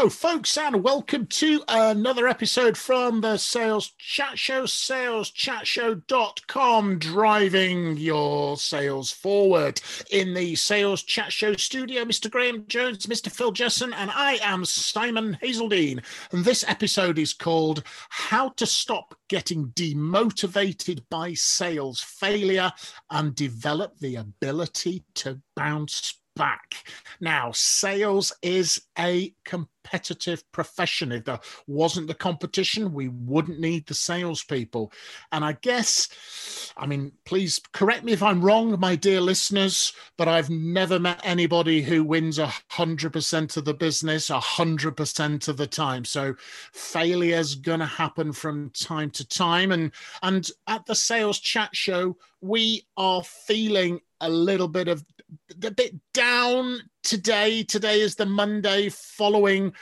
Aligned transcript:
Hello, 0.00 0.08
folks, 0.08 0.56
and 0.56 0.82
welcome 0.82 1.26
to 1.26 1.62
another 1.68 2.26
episode 2.26 2.78
from 2.78 3.20
the 3.20 3.36
Sales 3.36 3.92
Chat 3.98 4.38
Show, 4.38 4.62
saleschatshow.com, 4.62 6.98
driving 6.98 7.98
your 7.98 8.56
sales 8.56 9.12
forward. 9.12 9.82
In 10.10 10.32
the 10.32 10.54
Sales 10.54 11.02
Chat 11.02 11.34
Show 11.34 11.52
studio, 11.52 12.06
Mr. 12.06 12.30
Graham 12.30 12.64
Jones, 12.66 13.08
Mr. 13.08 13.30
Phil 13.30 13.52
Jesson, 13.52 13.92
and 13.92 14.10
I 14.10 14.38
am 14.42 14.64
Simon 14.64 15.36
Hazeldine. 15.42 16.02
And 16.32 16.46
this 16.46 16.64
episode 16.66 17.18
is 17.18 17.34
called 17.34 17.82
How 18.08 18.48
to 18.56 18.64
Stop 18.64 19.14
Getting 19.28 19.66
Demotivated 19.72 21.02
by 21.10 21.34
Sales 21.34 22.00
Failure 22.00 22.72
and 23.10 23.34
Develop 23.34 23.98
the 23.98 24.16
Ability 24.16 25.04
to 25.16 25.42
Bounce 25.54 26.20
back. 26.40 26.86
Now, 27.20 27.50
sales 27.52 28.32
is 28.40 28.80
a 28.98 29.34
competitive 29.44 30.42
profession. 30.52 31.12
If 31.12 31.26
there 31.26 31.38
wasn't 31.66 32.06
the 32.06 32.14
competition, 32.14 32.94
we 32.94 33.08
wouldn't 33.08 33.60
need 33.60 33.86
the 33.86 33.92
salespeople. 33.92 34.90
And 35.32 35.44
I 35.44 35.58
guess, 35.60 36.08
I 36.78 36.86
mean, 36.86 37.12
please 37.26 37.60
correct 37.74 38.04
me 38.04 38.12
if 38.12 38.22
I'm 38.22 38.40
wrong, 38.40 38.80
my 38.80 38.96
dear 38.96 39.20
listeners, 39.20 39.92
but 40.16 40.28
I've 40.28 40.48
never 40.48 40.98
met 40.98 41.20
anybody 41.24 41.82
who 41.82 42.04
wins 42.04 42.38
a 42.38 42.50
hundred 42.70 43.12
percent 43.12 43.58
of 43.58 43.66
the 43.66 43.74
business 43.74 44.30
a 44.30 44.40
hundred 44.40 44.96
percent 44.96 45.46
of 45.46 45.58
the 45.58 45.66
time. 45.66 46.06
So 46.06 46.34
failure's 46.72 47.54
gonna 47.54 47.84
happen 47.84 48.32
from 48.32 48.70
time 48.70 49.10
to 49.10 49.28
time. 49.28 49.72
And 49.72 49.92
and 50.22 50.50
at 50.66 50.86
the 50.86 50.94
sales 50.94 51.38
chat 51.38 51.76
show, 51.76 52.16
we 52.40 52.86
are 52.96 53.22
feeling 53.22 54.00
a 54.22 54.28
little 54.30 54.68
bit 54.68 54.88
of 54.88 55.04
a 55.64 55.70
bit 55.70 55.94
down 56.12 56.80
today. 57.02 57.62
Today 57.62 58.00
is 58.00 58.16
the 58.16 58.26
Monday 58.26 58.88
following 58.88 59.72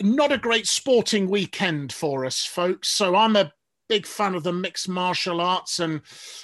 not 0.00 0.32
a 0.32 0.38
great 0.38 0.66
sporting 0.66 1.28
weekend 1.28 1.92
for 1.92 2.24
us, 2.24 2.44
folks. 2.44 2.88
So 2.88 3.14
I'm 3.14 3.36
a 3.36 3.52
big 3.88 4.06
fan 4.06 4.34
of 4.34 4.42
the 4.42 4.52
mixed 4.52 4.88
martial 4.88 5.40
arts 5.40 5.80
and 5.80 6.00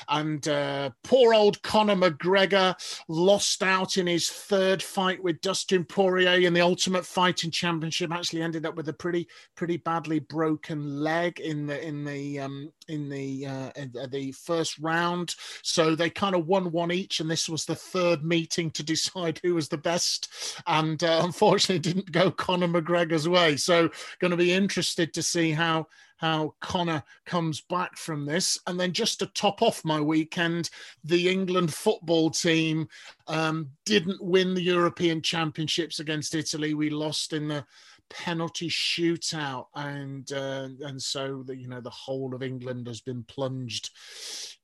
and 0.09 0.49
uh, 0.49 0.91
poor 1.03 1.35
old 1.35 1.63
Conor 1.63 1.97
McGregor 1.97 2.75
lost 3.09 3.63
out 3.63 3.97
in 3.97 4.07
his 4.07 4.29
third 4.29 4.83
fight 4.83 5.23
with 5.23 5.41
Dustin 5.41 5.85
Poirier 5.85 6.47
in 6.47 6.53
the 6.53 6.61
Ultimate 6.61 7.07
Fighting 7.07 7.51
Championship. 7.51 8.13
Actually, 8.13 8.43
ended 8.43 8.67
up 8.67 8.77
with 8.77 8.89
a 8.89 8.93
pretty 8.93 9.29
pretty 9.55 9.77
badly 9.77 10.21
broken 10.21 11.01
leg 11.01 11.41
in 11.41 11.67
the 11.67 11.85
in 11.85 12.05
the 12.05 12.41
um, 12.41 12.73
in 12.89 13.09
the 13.09 13.47
uh, 13.47 13.71
in 13.77 13.93
the 14.11 14.33
first 14.33 14.79
round. 14.79 15.35
So 15.63 15.95
they 15.95 16.11
kind 16.11 16.35
of 16.35 16.47
won 16.47 16.73
one 16.73 16.93
each, 16.93 17.21
and 17.21 17.31
this 17.31 17.49
was 17.49 17.65
the 17.65 17.75
third 17.75 18.25
meeting 18.25 18.71
to 18.73 18.83
decide 18.83 19.41
who 19.43 19.55
was 19.55 19.69
the 19.69 19.79
best. 19.79 20.29
And 20.67 21.03
uh, 21.03 21.21
unfortunately, 21.25 21.79
didn't 21.79 22.13
go 22.13 22.31
Conor 22.31 22.69
McGregor's 22.69 23.29
way. 23.29 23.57
So 23.57 23.91
going 24.21 24.31
to 24.31 24.37
be 24.37 24.53
interested 24.53 25.13
to 25.15 25.23
see 25.23 25.51
how 25.51 25.87
how 26.23 26.55
Conor 26.61 27.03
comes 27.27 27.61
back 27.61 27.99
from 27.99 28.25
this. 28.25 28.57
And 28.69 28.79
then 28.79 28.93
just 28.93 29.19
to 29.19 29.27
top 29.27 29.61
off 29.61 29.85
my 29.85 30.01
weekend, 30.01 30.71
the 31.03 31.29
England 31.29 31.75
football 31.75 32.31
team 32.31 32.89
um, 33.27 33.69
didn't 33.85 34.23
win 34.23 34.55
the 34.55 34.63
European 34.63 35.21
Championships 35.21 35.99
against 35.99 36.37
Italy. 36.37 36.75
We 36.75 36.91
lost 36.91 37.33
in 37.33 37.49
the 37.49 37.67
penalty 38.09 38.69
shootout, 38.69 39.67
and 39.75 40.31
uh, 40.33 40.69
and 40.83 41.03
so 41.03 41.43
the 41.45 41.57
you 41.57 41.67
know 41.67 41.81
the 41.81 41.91
whole 41.91 42.35
of 42.35 42.43
England 42.43 42.87
has 42.87 43.01
been 43.01 43.25
plunged 43.25 43.91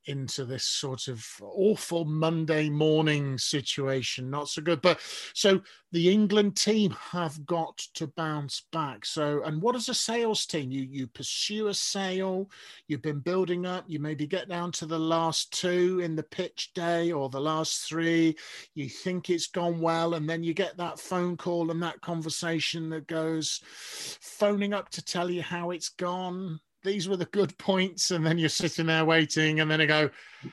into 0.09 0.43
this 0.43 0.65
sort 0.65 1.07
of 1.07 1.23
awful 1.41 2.03
Monday 2.03 2.67
morning 2.67 3.37
situation. 3.37 4.29
Not 4.29 4.49
so 4.49 4.61
good. 4.61 4.81
But 4.81 4.99
so 5.33 5.61
the 5.91 6.09
England 6.09 6.55
team 6.55 6.95
have 7.11 7.45
got 7.45 7.77
to 7.93 8.07
bounce 8.07 8.63
back. 8.71 9.05
So, 9.05 9.43
and 9.43 9.61
what 9.61 9.75
is 9.75 9.87
a 9.87 9.93
sales 9.93 10.45
team? 10.45 10.71
You 10.71 10.81
you 10.81 11.07
pursue 11.07 11.67
a 11.67 11.73
sale, 11.73 12.49
you've 12.87 13.03
been 13.03 13.19
building 13.19 13.65
up, 13.65 13.85
you 13.87 13.99
maybe 13.99 14.25
get 14.25 14.49
down 14.49 14.71
to 14.73 14.85
the 14.85 14.99
last 14.99 15.51
two 15.53 15.99
in 16.03 16.15
the 16.15 16.23
pitch 16.23 16.71
day 16.73 17.11
or 17.11 17.29
the 17.29 17.39
last 17.39 17.87
three, 17.87 18.35
you 18.73 18.89
think 18.89 19.29
it's 19.29 19.47
gone 19.47 19.79
well, 19.79 20.15
and 20.15 20.27
then 20.27 20.43
you 20.43 20.53
get 20.53 20.75
that 20.77 20.99
phone 20.99 21.37
call 21.37 21.71
and 21.71 21.81
that 21.83 22.01
conversation 22.01 22.89
that 22.89 23.07
goes 23.07 23.61
phoning 23.65 24.73
up 24.73 24.89
to 24.89 25.03
tell 25.03 25.29
you 25.29 25.41
how 25.41 25.71
it's 25.71 25.89
gone 25.89 26.59
these 26.83 27.09
were 27.09 27.17
the 27.17 27.25
good 27.25 27.57
points, 27.57 28.11
and 28.11 28.25
then 28.25 28.37
you're 28.37 28.49
sitting 28.49 28.87
there 28.87 29.05
waiting, 29.05 29.59
and 29.59 29.69
then 29.69 29.81
I 29.81 29.85
go, 29.85 30.09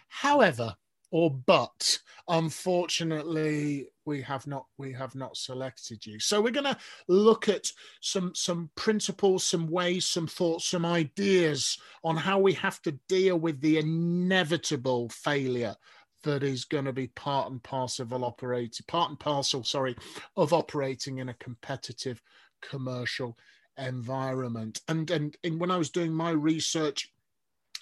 however, 0.09 0.75
or 1.10 1.31
but 1.31 1.98
unfortunately 2.28 3.87
we 4.04 4.20
have 4.20 4.47
not 4.47 4.66
we 4.78 4.92
have 4.92 5.15
not 5.15 5.36
selected 5.36 6.04
you. 6.04 6.19
So 6.19 6.41
we're 6.41 6.50
going 6.50 6.65
to 6.65 6.76
look 7.09 7.48
at 7.48 7.70
some 8.00 8.34
some 8.34 8.70
principles 8.75 9.44
some 9.44 9.69
ways 9.69 10.06
some 10.06 10.26
thoughts 10.26 10.66
some 10.66 10.84
ideas 10.84 11.78
on 12.03 12.16
how 12.16 12.38
we 12.38 12.53
have 12.54 12.82
to 12.82 12.92
deal 13.09 13.38
with 13.38 13.60
the 13.60 13.78
inevitable 13.78 15.09
failure 15.10 15.76
that 16.25 16.42
is 16.42 16.65
going 16.65 16.84
to 16.84 16.92
be 16.92 17.06
part 17.09 17.50
and 17.50 17.62
parcel 17.62 18.04
of 18.04 18.22
operating 18.25 18.84
part 18.88 19.10
and 19.10 19.20
parcel 19.20 19.62
sorry 19.62 19.94
of 20.36 20.53
operating 20.53 21.19
in 21.19 21.28
a 21.28 21.34
competitive 21.34 22.20
commercial 22.60 23.36
environment. 23.78 24.81
And, 24.88 25.10
and, 25.10 25.37
and 25.44 25.60
when 25.60 25.70
I 25.70 25.76
was 25.76 25.91
doing 25.91 26.12
my 26.12 26.31
research 26.31 27.12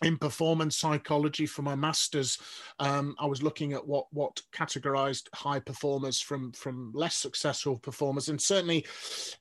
in 0.03 0.19
performance 0.19 0.77
psychology 0.77 1.47
for 1.47 1.63
my 1.63 1.75
masters 1.75 2.39
um, 2.81 3.15
i 3.21 3.27
was 3.27 3.43
looking 3.43 3.73
at 3.73 3.87
what 3.87 4.07
what 4.13 4.41
categorized 4.53 5.29
high 5.35 5.61
performers 5.61 6.21
from 6.21 6.51
from 6.53 6.91
less 6.95 7.15
successful 7.15 7.79
performers 7.79 8.29
and 8.29 8.41
certainly 8.41 8.85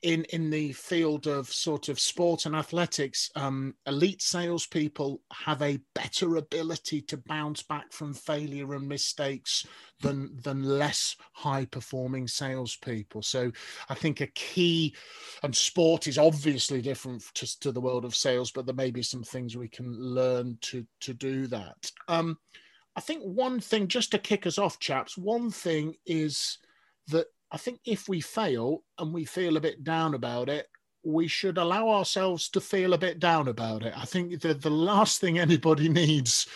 in 0.04 0.24
in 0.26 0.50
the 0.50 0.72
field 0.74 1.26
of 1.26 1.48
sort 1.48 1.90
of 1.90 2.00
sport 2.00 2.46
and 2.46 2.56
athletics 2.56 3.32
um, 3.36 3.74
elite 3.88 4.22
salespeople 4.22 5.20
have 5.32 5.62
a 5.62 5.80
better 5.96 6.36
ability 6.36 7.02
to 7.02 7.18
bounce 7.18 7.64
back 7.64 7.92
from 7.92 8.14
failure 8.14 8.76
and 8.76 8.88
mistakes 8.88 9.66
than 10.04 10.38
than 10.44 10.64
less 10.64 11.16
high 11.32 11.66
performing 11.66 12.28
salespeople. 12.28 13.24
So 13.24 13.52
I 13.90 13.96
think 13.96 14.22
a 14.22 14.28
key 14.28 14.96
and 15.42 15.56
sport 15.56 16.08
is 16.08 16.20
obviously 16.20 16.82
different 16.82 17.24
to, 17.34 17.60
to 17.62 17.72
the 17.72 17.82
world 17.82 18.06
of 18.06 18.16
sales, 18.16 18.52
but 18.52 18.68
there 18.68 18.76
may 18.76 18.92
be 18.92 19.04
some 19.04 19.24
things 19.24 19.58
we 19.58 19.70
can 19.70 19.92
learn 19.98 20.58
to 20.62 20.86
to 21.02 21.14
do 21.14 21.48
that. 21.48 21.92
Um, 22.08 22.38
I 22.96 23.02
think 23.02 23.24
one 23.24 23.60
thing, 23.60 23.88
just 23.88 24.12
to 24.12 24.20
kick 24.20 24.46
us 24.46 24.60
off, 24.60 24.80
chaps, 24.80 25.18
one 25.18 25.50
thing 25.50 25.96
is 26.06 26.60
that 27.08 27.26
I 27.52 27.58
think 27.58 27.80
if 27.86 28.08
we 28.08 28.22
fail 28.22 28.84
and 29.00 29.14
we 29.14 29.26
feel 29.26 29.58
a 29.58 29.62
bit 29.62 29.84
down 29.84 30.14
about 30.14 30.50
it, 30.50 30.68
we 31.04 31.28
should 31.28 31.58
allow 31.58 31.90
ourselves 31.90 32.50
to 32.50 32.62
feel 32.62 32.94
a 32.94 32.98
bit 32.98 33.20
down 33.20 33.48
about 33.48 33.84
it. 33.84 33.94
I 33.98 34.06
think 34.06 34.42
that 34.42 34.62
the 34.62 34.70
last 34.70 35.20
thing 35.20 35.38
anybody 35.38 35.90
needs 36.02 36.48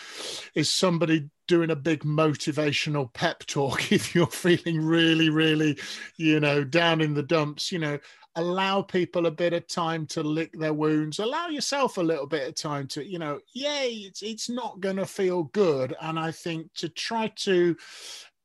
is 0.54 0.70
somebody 0.70 1.28
doing 1.48 1.70
a 1.70 1.76
big 1.76 2.04
motivational 2.04 3.12
pep 3.12 3.44
talk 3.46 3.90
if 3.92 4.14
you're 4.14 4.26
feeling 4.28 4.80
really, 4.80 5.30
really, 5.30 5.76
you 6.16 6.38
know, 6.38 6.62
down 6.62 7.00
in 7.00 7.14
the 7.14 7.22
dumps. 7.22 7.72
You 7.72 7.80
know, 7.80 7.98
allow 8.36 8.82
people 8.82 9.26
a 9.26 9.32
bit 9.32 9.52
of 9.52 9.66
time 9.66 10.06
to 10.06 10.22
lick 10.22 10.52
their 10.52 10.74
wounds. 10.74 11.18
Allow 11.18 11.48
yourself 11.48 11.96
a 11.96 12.02
little 12.02 12.26
bit 12.26 12.46
of 12.46 12.54
time 12.54 12.86
to, 12.88 13.04
you 13.04 13.18
know, 13.18 13.40
yay, 13.52 13.88
it's 14.06 14.22
it's 14.22 14.48
not 14.48 14.78
going 14.78 14.96
to 14.96 15.06
feel 15.06 15.44
good. 15.44 15.96
And 16.00 16.18
I 16.18 16.30
think 16.30 16.72
to 16.74 16.88
try 16.88 17.32
to 17.36 17.76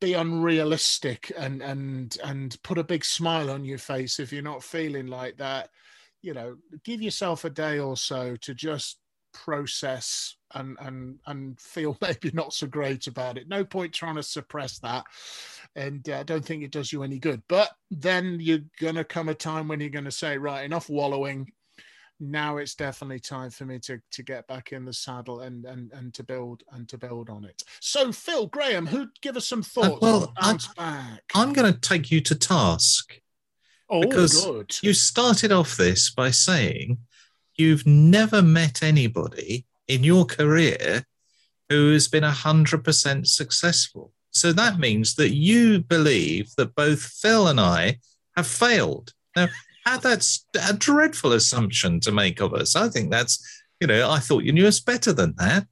be 0.02 0.14
unrealistic 0.14 1.32
and 1.38 1.62
and 1.62 2.18
and 2.26 2.58
put 2.64 2.78
a 2.78 2.84
big 2.84 3.06
smile 3.06 3.50
on 3.50 3.64
your 3.64 3.78
face 3.78 4.20
if 4.20 4.34
you're 4.34 4.42
not 4.42 4.62
feeling 4.62 5.08
like 5.08 5.38
that 5.38 5.70
you 6.22 6.34
know 6.34 6.58
give 6.84 7.02
yourself 7.02 7.46
a 7.46 7.50
day 7.50 7.80
or 7.80 7.96
so 7.96 8.36
to 8.42 8.54
just 8.54 8.98
process 9.34 10.36
and 10.54 10.78
and 10.80 11.20
and 11.26 11.60
feel 11.60 11.98
maybe 12.02 12.32
not 12.34 12.54
so 12.54 12.68
great 12.68 13.08
about 13.08 13.38
it. 13.38 13.48
No 13.48 13.66
point 13.66 13.94
trying 13.94 14.16
to 14.16 14.24
suppress 14.24 14.80
that. 14.80 15.06
And 15.76 16.08
uh, 16.10 16.20
i 16.20 16.24
don't 16.24 16.46
think 16.46 16.64
it 16.64 16.72
does 16.72 16.92
you 16.94 17.04
any 17.04 17.20
good. 17.20 17.42
But 17.48 17.70
then 17.92 18.38
you're 18.40 18.60
going 18.80 18.96
to 18.96 19.04
come 19.04 19.30
a 19.30 19.34
time 19.34 19.68
when 19.68 19.80
you're 19.80 19.90
going 19.90 20.06
to 20.06 20.12
say 20.12 20.38
right 20.38 20.64
enough 20.64 20.90
wallowing. 20.90 21.52
Now 22.20 22.58
it's 22.58 22.76
definitely 22.76 23.20
time 23.20 23.50
for 23.50 23.66
me 23.66 23.80
to 23.80 24.00
to 24.12 24.24
get 24.24 24.48
back 24.48 24.72
in 24.72 24.86
the 24.86 24.94
saddle 24.94 25.42
and 25.42 25.66
and 25.66 25.92
and 25.92 26.14
to 26.14 26.24
build 26.24 26.64
and 26.72 26.88
to 26.90 26.98
build 26.98 27.30
on 27.30 27.44
it. 27.44 27.64
So 27.80 28.12
phil 28.12 28.48
graham 28.48 28.86
who 28.86 29.08
give 29.22 29.36
us 29.36 29.48
some 29.48 29.60
uh, 29.62 29.64
thoughts 29.64 29.96
uh, 29.96 29.98
well 30.02 30.34
I'm, 30.38 30.58
back. 30.78 31.24
I'm 31.36 31.54
going 31.54 31.74
to 31.74 31.80
take 31.80 32.12
you 32.12 32.22
to 32.22 32.36
task 32.36 33.20
Oh, 33.90 34.02
because 34.02 34.44
good. 34.44 34.76
you 34.82 34.94
started 34.94 35.52
off 35.52 35.78
this 35.78 36.10
by 36.10 36.32
saying 36.32 36.98
you've 37.56 37.86
never 37.86 38.42
met 38.42 38.84
anybody 38.84 39.66
in 39.88 40.04
your 40.04 40.26
career 40.26 41.06
who 41.70 41.94
has 41.94 42.08
been 42.08 42.24
100% 42.24 43.28
successful. 43.28 44.12
So 44.32 44.52
that 44.54 44.80
means 44.80 45.16
that 45.16 45.34
you 45.34 45.80
believe 45.80 46.56
that 46.58 46.76
both 46.76 47.02
Phil 47.02 47.48
and 47.48 47.60
I 47.60 48.00
have 48.36 48.48
failed. 48.48 49.14
Now, 49.36 49.48
that's 49.86 50.46
a 50.68 50.74
dreadful 50.74 51.34
assumption 51.34 52.00
to 52.02 52.12
make 52.12 52.40
of 52.40 52.54
us. 52.54 52.76
I 52.76 52.90
think 52.90 53.12
that's, 53.12 53.63
you 53.80 53.88
know, 53.88 54.10
I 54.10 54.20
thought 54.20 54.44
you 54.44 54.52
knew 54.54 54.68
us 54.68 54.80
better 54.80 55.12
than 55.12 55.34
that. 55.38 55.68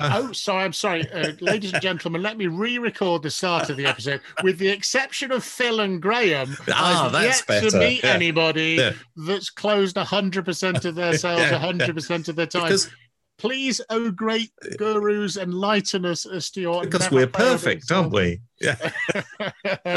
Oh, 0.00 0.30
sorry, 0.32 0.64
I'm 0.64 0.72
sorry. 0.72 1.10
Uh, 1.10 1.32
ladies 1.40 1.72
and 1.72 1.82
gentlemen, 1.82 2.22
let 2.22 2.36
me 2.36 2.46
re 2.46 2.78
record 2.78 3.22
the 3.22 3.30
start 3.30 3.70
of 3.70 3.76
the 3.76 3.86
episode. 3.86 4.20
With 4.44 4.58
the 4.58 4.68
exception 4.68 5.32
of 5.32 5.42
Phil 5.42 5.80
and 5.80 6.00
Graham, 6.00 6.56
ah, 6.68 7.06
I've 7.06 7.12
that's 7.12 7.38
yet 7.40 7.46
better. 7.46 7.70
to 7.70 7.78
meet 7.78 8.04
Yeah. 8.04 8.10
anybody 8.10 8.76
Yeah. 8.78 8.92
that's 9.16 9.50
closed 9.50 9.96
100% 9.96 10.84
of 10.84 10.94
their 10.94 11.18
sales 11.18 11.40
Yeah, 11.50 11.58
100% 11.60 12.28
of 12.28 12.36
their 12.36 12.46
time. 12.46 12.64
Because, 12.64 12.90
Please, 13.38 13.80
oh 13.88 14.10
great 14.10 14.50
gurus, 14.76 15.38
enlighten 15.38 16.04
us 16.04 16.26
as 16.26 16.50
to 16.50 16.60
your. 16.60 16.82
because 16.82 17.10
we're 17.10 17.26
perfect, 17.26 17.90
aren't 17.90 18.12
we? 18.12 18.42
Yeah. 18.60 18.76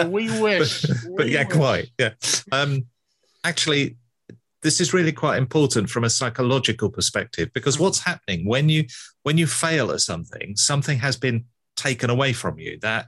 we? 0.08 0.30
we 0.30 0.42
wish. 0.42 0.84
but 0.84 1.26
We 1.26 1.34
yeah, 1.34 1.44
wish. 1.46 1.54
quite. 1.54 1.90
Yeah. 2.00 2.12
Um, 2.54 2.86
actually, 3.44 3.98
this 4.64 4.82
is 4.82 4.94
really 4.94 5.12
quite 5.12 5.38
important 5.38 5.90
from 5.90 6.06
a 6.06 6.10
psychological 6.10 6.90
perspective 6.90 7.52
because 7.54 7.78
what's 7.78 8.00
happening 8.00 8.48
when 8.48 8.70
you 8.70 8.86
when 9.24 9.38
you 9.38 9.46
fail 9.46 9.92
at 9.92 10.02
something, 10.02 10.56
something 10.56 10.98
has 10.98 11.18
been 11.18 11.46
taken 11.76 12.10
away 12.10 12.34
from 12.34 12.58
you. 12.58 12.80
That 12.82 13.08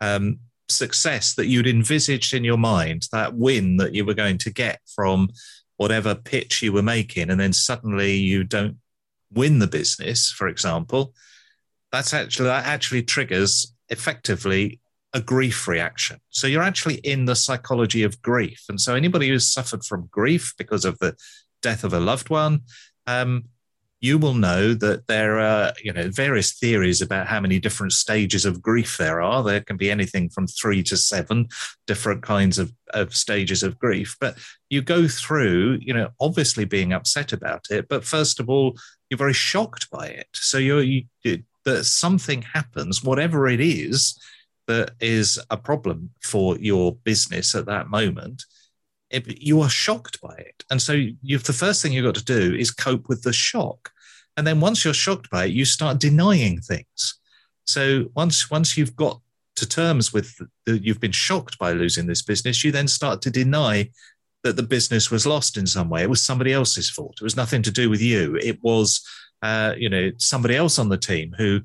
um, 0.00 0.38
success 0.68 1.34
that 1.34 1.46
you'd 1.46 1.66
envisaged 1.66 2.32
in 2.32 2.44
your 2.44 2.56
mind, 2.56 3.08
that 3.12 3.34
win 3.34 3.76
that 3.76 3.94
you 3.94 4.04
were 4.04 4.14
going 4.14 4.38
to 4.38 4.50
get 4.50 4.80
from 4.94 5.28
whatever 5.76 6.14
pitch 6.14 6.62
you 6.62 6.72
were 6.72 6.82
making, 6.82 7.30
and 7.30 7.40
then 7.40 7.52
suddenly 7.52 8.14
you 8.14 8.44
don't 8.44 8.76
win 9.32 9.58
the 9.58 9.66
business, 9.66 10.30
for 10.30 10.46
example, 10.48 11.14
that's 11.90 12.14
actually 12.14 12.46
that 12.46 12.66
actually 12.66 13.02
triggers 13.02 13.74
effectively 13.88 14.80
a 15.14 15.20
grief 15.20 15.68
reaction. 15.68 16.18
So 16.30 16.46
you're 16.46 16.62
actually 16.62 16.96
in 16.96 17.26
the 17.26 17.36
psychology 17.36 18.02
of 18.02 18.20
grief. 18.22 18.64
And 18.68 18.80
so 18.80 18.94
anybody 18.94 19.28
who's 19.28 19.46
suffered 19.46 19.84
from 19.84 20.08
grief 20.10 20.54
because 20.56 20.84
of 20.84 20.98
the 20.98 21.16
death 21.60 21.84
of 21.84 21.92
a 21.92 22.00
loved 22.00 22.30
one, 22.30 22.60
um, 23.06 23.44
you 24.00 24.18
will 24.18 24.34
know 24.34 24.74
that 24.74 25.06
there 25.06 25.38
are, 25.38 25.72
you 25.82 25.92
know, 25.92 26.10
various 26.10 26.58
theories 26.58 27.00
about 27.00 27.28
how 27.28 27.40
many 27.40 27.60
different 27.60 27.92
stages 27.92 28.44
of 28.44 28.60
grief 28.60 28.98
there 28.98 29.22
are. 29.22 29.44
There 29.44 29.60
can 29.60 29.76
be 29.76 29.92
anything 29.92 30.28
from 30.28 30.48
three 30.48 30.82
to 30.84 30.96
seven 30.96 31.46
different 31.86 32.22
kinds 32.22 32.58
of, 32.58 32.72
of 32.92 33.14
stages 33.14 33.62
of 33.62 33.78
grief. 33.78 34.16
But 34.20 34.36
you 34.70 34.82
go 34.82 35.06
through, 35.06 35.78
you 35.80 35.94
know, 35.94 36.08
obviously 36.18 36.64
being 36.64 36.92
upset 36.92 37.32
about 37.32 37.66
it. 37.70 37.88
But 37.88 38.04
first 38.04 38.40
of 38.40 38.50
all, 38.50 38.76
you're 39.08 39.18
very 39.18 39.34
shocked 39.34 39.88
by 39.90 40.08
it. 40.08 40.26
So 40.32 40.58
you're, 40.58 40.82
you, 40.82 41.04
that 41.64 41.84
something 41.84 42.42
happens, 42.42 43.04
whatever 43.04 43.46
it 43.46 43.60
is, 43.60 44.18
that 44.66 44.92
is 45.00 45.38
a 45.50 45.56
problem 45.56 46.10
for 46.22 46.56
your 46.58 46.94
business 47.04 47.54
at 47.54 47.66
that 47.66 47.88
moment, 47.88 48.44
it, 49.10 49.40
you 49.40 49.60
are 49.60 49.68
shocked 49.68 50.20
by 50.20 50.34
it. 50.36 50.64
And 50.70 50.80
so 50.80 50.92
the 50.94 51.38
first 51.38 51.82
thing 51.82 51.92
you've 51.92 52.04
got 52.04 52.14
to 52.14 52.24
do 52.24 52.54
is 52.54 52.70
cope 52.70 53.08
with 53.08 53.22
the 53.22 53.32
shock. 53.32 53.90
And 54.36 54.46
then 54.46 54.60
once 54.60 54.84
you're 54.84 54.94
shocked 54.94 55.30
by 55.30 55.44
it, 55.44 55.52
you 55.52 55.64
start 55.64 55.98
denying 55.98 56.60
things. 56.60 57.20
So 57.66 58.06
once 58.14 58.50
once 58.50 58.76
you've 58.76 58.96
got 58.96 59.20
to 59.56 59.68
terms 59.68 60.12
with 60.12 60.34
that 60.64 60.82
you've 60.82 61.00
been 61.00 61.12
shocked 61.12 61.58
by 61.58 61.72
losing 61.72 62.06
this 62.06 62.22
business, 62.22 62.64
you 62.64 62.72
then 62.72 62.88
start 62.88 63.20
to 63.22 63.30
deny 63.30 63.90
that 64.42 64.56
the 64.56 64.62
business 64.62 65.10
was 65.10 65.26
lost 65.26 65.56
in 65.56 65.66
some 65.66 65.88
way. 65.88 66.02
It 66.02 66.10
was 66.10 66.22
somebody 66.22 66.52
else's 66.52 66.90
fault. 66.90 67.18
It 67.20 67.24
was 67.24 67.36
nothing 67.36 67.62
to 67.62 67.70
do 67.70 67.88
with 67.88 68.00
you. 68.00 68.36
It 68.36 68.58
was, 68.62 69.06
uh, 69.42 69.74
you 69.76 69.88
know, 69.88 70.10
somebody 70.18 70.56
else 70.56 70.78
on 70.78 70.88
the 70.88 70.96
team 70.96 71.34
who 71.36 71.60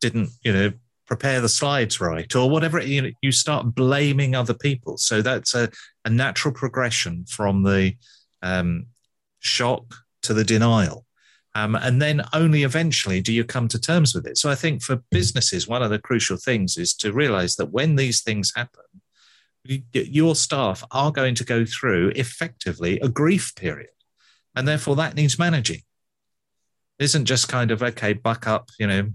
didn't, 0.00 0.30
you 0.42 0.52
know, 0.52 0.72
prepare 1.12 1.42
the 1.42 1.48
slides 1.48 2.00
right 2.00 2.34
or 2.34 2.48
whatever. 2.48 2.82
You 2.82 3.02
know, 3.02 3.10
you 3.20 3.32
start 3.32 3.74
blaming 3.74 4.34
other 4.34 4.54
people. 4.54 4.96
So 4.96 5.20
that's 5.20 5.54
a, 5.54 5.68
a 6.06 6.08
natural 6.08 6.54
progression 6.54 7.26
from 7.26 7.62
the 7.62 7.96
um, 8.42 8.86
shock 9.40 9.94
to 10.22 10.32
the 10.32 10.42
denial. 10.42 11.04
Um, 11.54 11.74
and 11.74 12.00
then 12.00 12.22
only 12.32 12.62
eventually 12.62 13.20
do 13.20 13.30
you 13.30 13.44
come 13.44 13.68
to 13.68 13.78
terms 13.78 14.14
with 14.14 14.26
it. 14.26 14.38
So 14.38 14.48
I 14.48 14.54
think 14.54 14.82
for 14.82 15.02
businesses, 15.10 15.68
one 15.68 15.82
of 15.82 15.90
the 15.90 15.98
crucial 15.98 16.38
things 16.38 16.78
is 16.78 16.94
to 16.94 17.12
realize 17.12 17.56
that 17.56 17.70
when 17.70 17.96
these 17.96 18.22
things 18.22 18.50
happen, 18.56 18.84
your 19.92 20.34
staff 20.34 20.82
are 20.92 21.12
going 21.12 21.34
to 21.34 21.44
go 21.44 21.66
through 21.66 22.12
effectively 22.16 22.98
a 23.00 23.08
grief 23.10 23.54
period. 23.54 23.90
And 24.56 24.66
therefore 24.66 24.96
that 24.96 25.14
needs 25.14 25.38
managing. 25.38 25.82
It 26.98 27.04
isn't 27.04 27.26
just 27.26 27.50
kind 27.50 27.70
of, 27.70 27.82
okay, 27.82 28.14
buck 28.14 28.46
up, 28.46 28.70
you 28.78 28.86
know, 28.86 29.10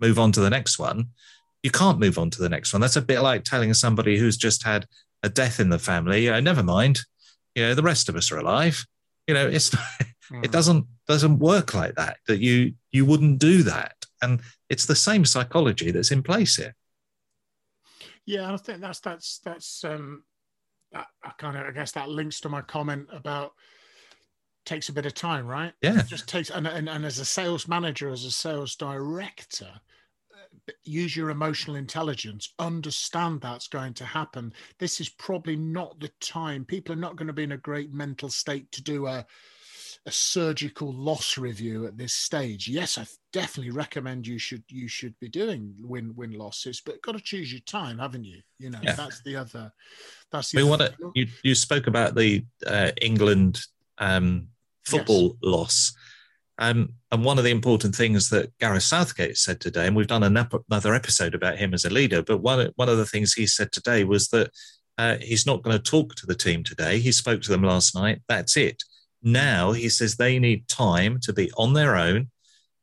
move 0.00 0.18
on 0.18 0.32
to 0.32 0.40
the 0.40 0.50
next 0.50 0.78
one. 0.78 1.08
You 1.62 1.70
can't 1.70 1.98
move 1.98 2.18
on 2.18 2.30
to 2.30 2.42
the 2.42 2.48
next 2.48 2.72
one. 2.72 2.80
That's 2.80 2.96
a 2.96 3.02
bit 3.02 3.20
like 3.20 3.44
telling 3.44 3.74
somebody 3.74 4.16
who's 4.18 4.36
just 4.36 4.64
had 4.64 4.86
a 5.22 5.28
death 5.28 5.60
in 5.60 5.68
the 5.68 5.78
family, 5.78 6.28
"Oh, 6.30 6.40
never 6.40 6.62
mind, 6.62 7.00
you 7.54 7.62
know, 7.62 7.74
the 7.74 7.82
rest 7.82 8.08
of 8.08 8.16
us 8.16 8.32
are 8.32 8.38
alive. 8.38 8.86
You 9.26 9.34
know, 9.34 9.46
it's 9.46 9.74
Hmm. 10.30 10.44
it 10.44 10.52
doesn't 10.52 10.86
doesn't 11.08 11.38
work 11.40 11.74
like 11.74 11.96
that. 11.96 12.18
That 12.28 12.38
you 12.38 12.74
you 12.92 13.04
wouldn't 13.04 13.40
do 13.40 13.64
that, 13.64 13.94
and 14.22 14.40
it's 14.68 14.86
the 14.86 14.94
same 14.94 15.24
psychology 15.24 15.90
that's 15.90 16.12
in 16.12 16.22
place 16.22 16.56
here. 16.56 16.74
Yeah, 18.26 18.52
I 18.52 18.56
think 18.56 18.80
that's 18.80 19.00
that's 19.00 19.40
that's 19.44 19.84
um 19.84 20.22
that, 20.92 21.06
I 21.24 21.30
kind 21.38 21.56
of 21.56 21.66
I 21.66 21.72
guess 21.72 21.92
that 21.92 22.08
links 22.08 22.40
to 22.40 22.48
my 22.48 22.62
comment 22.62 23.08
about 23.12 23.52
takes 24.64 24.88
a 24.88 24.92
bit 24.92 25.06
of 25.06 25.14
time, 25.14 25.46
right? 25.46 25.72
Yeah, 25.82 25.98
It 25.98 26.06
just 26.06 26.28
takes 26.28 26.50
and, 26.50 26.66
and 26.66 26.88
and 26.88 27.04
as 27.04 27.18
a 27.18 27.24
sales 27.24 27.66
manager, 27.66 28.10
as 28.10 28.24
a 28.24 28.30
sales 28.30 28.76
director, 28.76 29.80
use 30.84 31.16
your 31.16 31.30
emotional 31.30 31.76
intelligence. 31.76 32.52
Understand 32.58 33.40
that's 33.40 33.68
going 33.68 33.94
to 33.94 34.04
happen. 34.04 34.52
This 34.78 35.00
is 35.00 35.08
probably 35.08 35.56
not 35.56 35.98
the 36.00 36.10
time. 36.20 36.64
People 36.64 36.94
are 36.94 36.98
not 36.98 37.16
going 37.16 37.26
to 37.28 37.32
be 37.32 37.44
in 37.44 37.52
a 37.52 37.58
great 37.58 37.92
mental 37.92 38.28
state 38.28 38.70
to 38.72 38.82
do 38.82 39.06
a 39.06 39.26
a 40.06 40.10
surgical 40.10 40.92
loss 40.92 41.36
review 41.36 41.86
at 41.86 41.98
this 41.98 42.14
stage. 42.14 42.68
Yes, 42.68 42.96
I 42.96 43.06
definitely 43.32 43.72
recommend 43.72 44.26
you 44.26 44.38
should 44.38 44.64
you 44.68 44.88
should 44.88 45.18
be 45.20 45.28
doing 45.28 45.74
win 45.78 46.14
win 46.16 46.32
losses, 46.32 46.80
but 46.80 47.02
got 47.02 47.12
to 47.12 47.20
choose 47.20 47.52
your 47.52 47.60
time, 47.60 47.98
haven't 47.98 48.24
you? 48.24 48.40
You 48.58 48.70
know, 48.70 48.80
Yeah. 48.82 48.94
that's 48.94 49.22
the 49.22 49.36
other. 49.36 49.72
That's 50.30 50.52
the 50.52 50.56
we 50.56 50.62
other 50.62 50.70
want 50.70 50.82
to. 50.82 51.12
You 51.14 51.26
you 51.42 51.54
spoke 51.54 51.86
about 51.86 52.14
the 52.14 52.44
uh, 52.66 52.92
England 53.02 53.60
um, 53.98 54.48
football 54.84 55.36
loss. 55.42 55.92
Um, 56.60 56.90
and 57.10 57.24
one 57.24 57.38
of 57.38 57.44
the 57.44 57.50
important 57.50 57.96
things 57.96 58.28
that 58.28 58.56
Gareth 58.58 58.82
Southgate 58.82 59.38
said 59.38 59.60
today, 59.60 59.86
and 59.86 59.96
we've 59.96 60.06
done 60.06 60.22
another 60.22 60.94
episode 60.94 61.34
about 61.34 61.56
him 61.56 61.72
as 61.72 61.86
a 61.86 61.90
leader, 61.90 62.22
but 62.22 62.42
one, 62.42 62.70
one 62.76 62.90
of 62.90 62.98
the 62.98 63.06
things 63.06 63.32
he 63.32 63.46
said 63.46 63.72
today 63.72 64.04
was 64.04 64.28
that 64.28 64.50
uh, 64.98 65.16
he's 65.22 65.46
not 65.46 65.62
going 65.62 65.76
to 65.76 65.82
talk 65.82 66.14
to 66.16 66.26
the 66.26 66.34
team 66.34 66.62
today. 66.62 66.98
He 66.98 67.12
spoke 67.12 67.40
to 67.42 67.50
them 67.50 67.62
last 67.62 67.94
night. 67.94 68.20
That's 68.28 68.58
it. 68.58 68.82
Now 69.22 69.72
he 69.72 69.88
says 69.88 70.16
they 70.16 70.38
need 70.38 70.68
time 70.68 71.18
to 71.22 71.32
be 71.32 71.50
on 71.56 71.72
their 71.72 71.96
own 71.96 72.28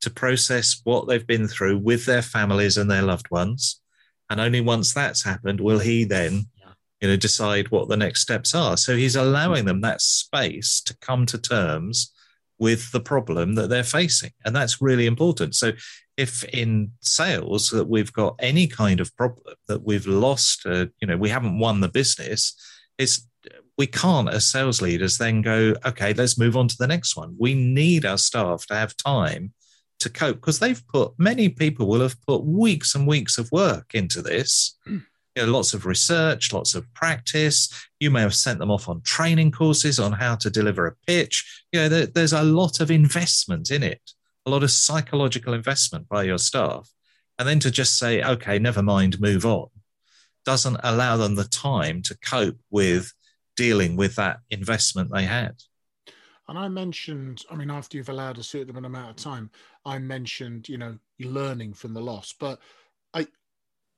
to 0.02 0.10
process 0.10 0.82
what 0.84 1.08
they've 1.08 1.28
been 1.28 1.48
through 1.48 1.78
with 1.78 2.06
their 2.06 2.24
families 2.24 2.78
and 2.78 2.90
their 2.90 3.04
loved 3.04 3.30
ones. 3.30 3.80
And 4.30 4.42
only 4.42 4.62
once 4.62 4.92
that's 4.94 5.24
happened 5.24 5.62
will 5.62 5.80
he 5.80 6.04
then 6.04 6.48
you 7.02 7.08
know 7.08 7.16
decide 7.16 7.70
what 7.70 7.90
the 7.90 7.98
next 7.98 8.22
steps 8.22 8.56
are 8.56 8.76
so 8.76 8.96
he's 8.96 9.16
allowing 9.16 9.66
them 9.66 9.82
that 9.82 10.02
space 10.02 10.82
to 10.82 10.98
come 10.98 11.28
to 11.28 11.38
terms 11.38 12.12
with 12.60 12.92
the 12.92 13.00
problem 13.00 13.56
that 13.56 13.70
they're 13.70 13.84
facing 13.84 14.32
and 14.46 14.56
that's 14.56 14.82
really 14.82 15.06
important. 15.06 15.56
So 15.56 15.74
if 16.18 16.44
in 16.46 16.92
sales 17.02 17.70
that 17.70 17.88
we've 17.88 18.12
got 18.12 18.36
any 18.40 18.68
kind 18.68 19.00
of 19.00 19.16
problem 19.16 19.56
that 19.68 19.84
we've 19.84 20.08
lost 20.08 20.66
uh, 20.66 20.88
you 21.00 21.08
know 21.08 21.18
we 21.18 21.30
haven't 21.30 21.60
won 21.60 21.80
the 21.80 21.90
business 21.90 22.56
it's 22.98 23.28
we 23.78 23.86
can't 23.88 24.30
as 24.30 24.46
sales 24.46 24.82
leaders 24.82 25.18
then 25.18 25.42
go 25.42 25.76
okay 25.86 26.14
let's 26.14 26.40
move 26.40 26.58
on 26.58 26.68
to 26.68 26.76
the 26.80 26.88
next 26.88 27.16
one. 27.16 27.36
We 27.40 27.54
need 27.54 28.06
our 28.06 28.18
staff 28.18 28.66
to 28.68 28.76
have 28.76 28.98
time 28.98 29.54
to 30.00 30.10
cope 30.10 30.38
because 30.38 30.60
they've 30.60 30.86
put 30.88 31.14
many 31.18 31.50
people 31.50 31.88
will 31.88 32.02
have 32.02 32.22
put 32.22 32.44
weeks 32.44 32.96
and 32.96 33.08
weeks 33.08 33.38
of 33.38 33.52
work 33.52 33.94
into 33.94 34.22
this 34.22 34.78
you 35.38 35.46
know, 35.46 35.52
lots 35.52 35.76
of 35.76 35.86
research, 35.86 36.52
lots 36.52 36.74
of 36.74 36.92
practice. 36.96 37.70
You 38.00 38.10
may 38.10 38.22
have 38.22 38.34
sent 38.34 38.58
them 38.58 38.72
off 38.72 38.90
on 38.90 39.02
training 39.02 39.52
courses 39.52 40.00
on 40.00 40.12
how 40.12 40.36
to 40.38 40.50
deliver 40.50 40.88
a 40.88 40.96
pitch. 41.06 41.64
You 41.72 41.82
know, 41.82 41.90
there, 41.90 42.06
there's 42.08 42.34
a 42.34 42.42
lot 42.42 42.80
of 42.80 42.90
investment 42.90 43.70
in 43.70 43.84
it, 43.84 44.02
a 44.48 44.50
lot 44.50 44.64
of 44.64 44.72
psychological 44.72 45.54
investment 45.54 46.10
by 46.10 46.24
your 46.24 46.40
staff. 46.40 46.90
And 47.38 47.48
then 47.48 47.60
to 47.60 47.70
just 47.70 48.00
say, 48.00 48.24
okay, 48.24 48.58
never 48.58 48.82
mind, 48.82 49.22
move 49.22 49.46
on, 49.46 49.68
doesn't 50.44 50.80
allow 50.84 51.18
them 51.18 51.36
the 51.36 51.44
time 51.44 52.02
to 52.04 52.18
cope 52.18 52.58
with 52.72 53.14
dealing 53.56 53.96
with 53.96 54.16
that 54.16 54.40
investment 54.50 55.12
they 55.14 55.26
had. 55.26 55.54
And 56.48 56.58
I 56.58 56.68
mentioned, 56.68 57.44
I 57.52 57.56
mean, 57.56 57.70
after 57.70 57.96
you've 57.96 58.10
allowed 58.10 58.40
a 58.40 58.44
certain 58.44 58.84
amount 58.84 59.12
of 59.12 59.18
time, 59.18 59.52
I 59.86 60.00
mentioned, 60.00 60.68
you 60.68 60.80
know, 60.80 60.98
learning 61.20 61.74
from 61.74 61.94
the 61.94 62.02
loss. 62.02 62.34
But 62.40 62.60
I, 63.14 63.28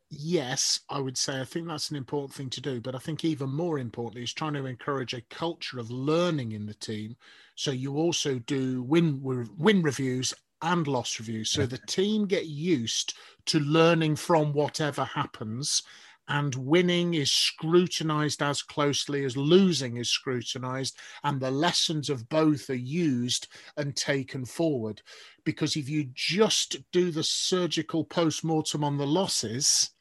yes, 0.10 0.82
I 0.90 1.00
would 1.00 1.18
say 1.18 1.40
I 1.40 1.46
think 1.46 1.68
that's 1.68 1.90
an 1.90 1.96
important 1.96 2.34
thing 2.34 2.50
to 2.52 2.62
do. 2.62 2.82
But 2.82 2.96
I 2.96 3.00
think 3.00 3.24
even 3.24 3.50
more 3.50 3.80
importantly 3.80 4.24
is 4.24 4.34
trying 4.34 4.54
to 4.54 4.66
encourage 4.66 5.14
a 5.14 5.22
culture 5.30 5.80
of 5.80 5.92
learning 5.92 6.54
in 6.54 6.66
the 6.66 6.74
team. 6.74 7.16
So 7.56 7.72
you 7.72 7.96
also 7.96 8.40
do 8.40 8.84
win 8.84 9.22
win 9.22 9.82
reviews 9.82 10.34
and 10.62 10.88
loss 10.88 11.20
reviews. 11.20 11.52
So 11.52 11.66
the 11.66 11.80
team 11.88 12.26
get 12.26 12.48
used 12.48 13.14
to 13.46 13.60
learning 13.60 14.18
from 14.18 14.54
whatever 14.54 15.06
happens 15.06 15.84
and 16.30 16.54
winning 16.56 17.16
is 17.16 17.32
scrutinized 17.32 18.42
as 18.42 18.62
closely 18.62 19.26
as 19.26 19.36
losing 19.36 19.98
is 19.98 20.10
scrutinized 20.10 20.98
and 21.24 21.40
the 21.40 21.52
lessons 21.52 22.10
of 22.10 22.30
both 22.30 22.70
are 22.70 22.76
used 22.76 23.48
and 23.78 23.96
taken 23.96 24.46
forward 24.46 25.02
because 25.44 25.76
if 25.76 25.90
you 25.90 26.08
just 26.14 26.78
do 26.92 27.10
the 27.10 27.24
surgical 27.24 28.06
post-mortem 28.06 28.84
on 28.84 28.98
the 28.98 29.08
losses 29.08 29.92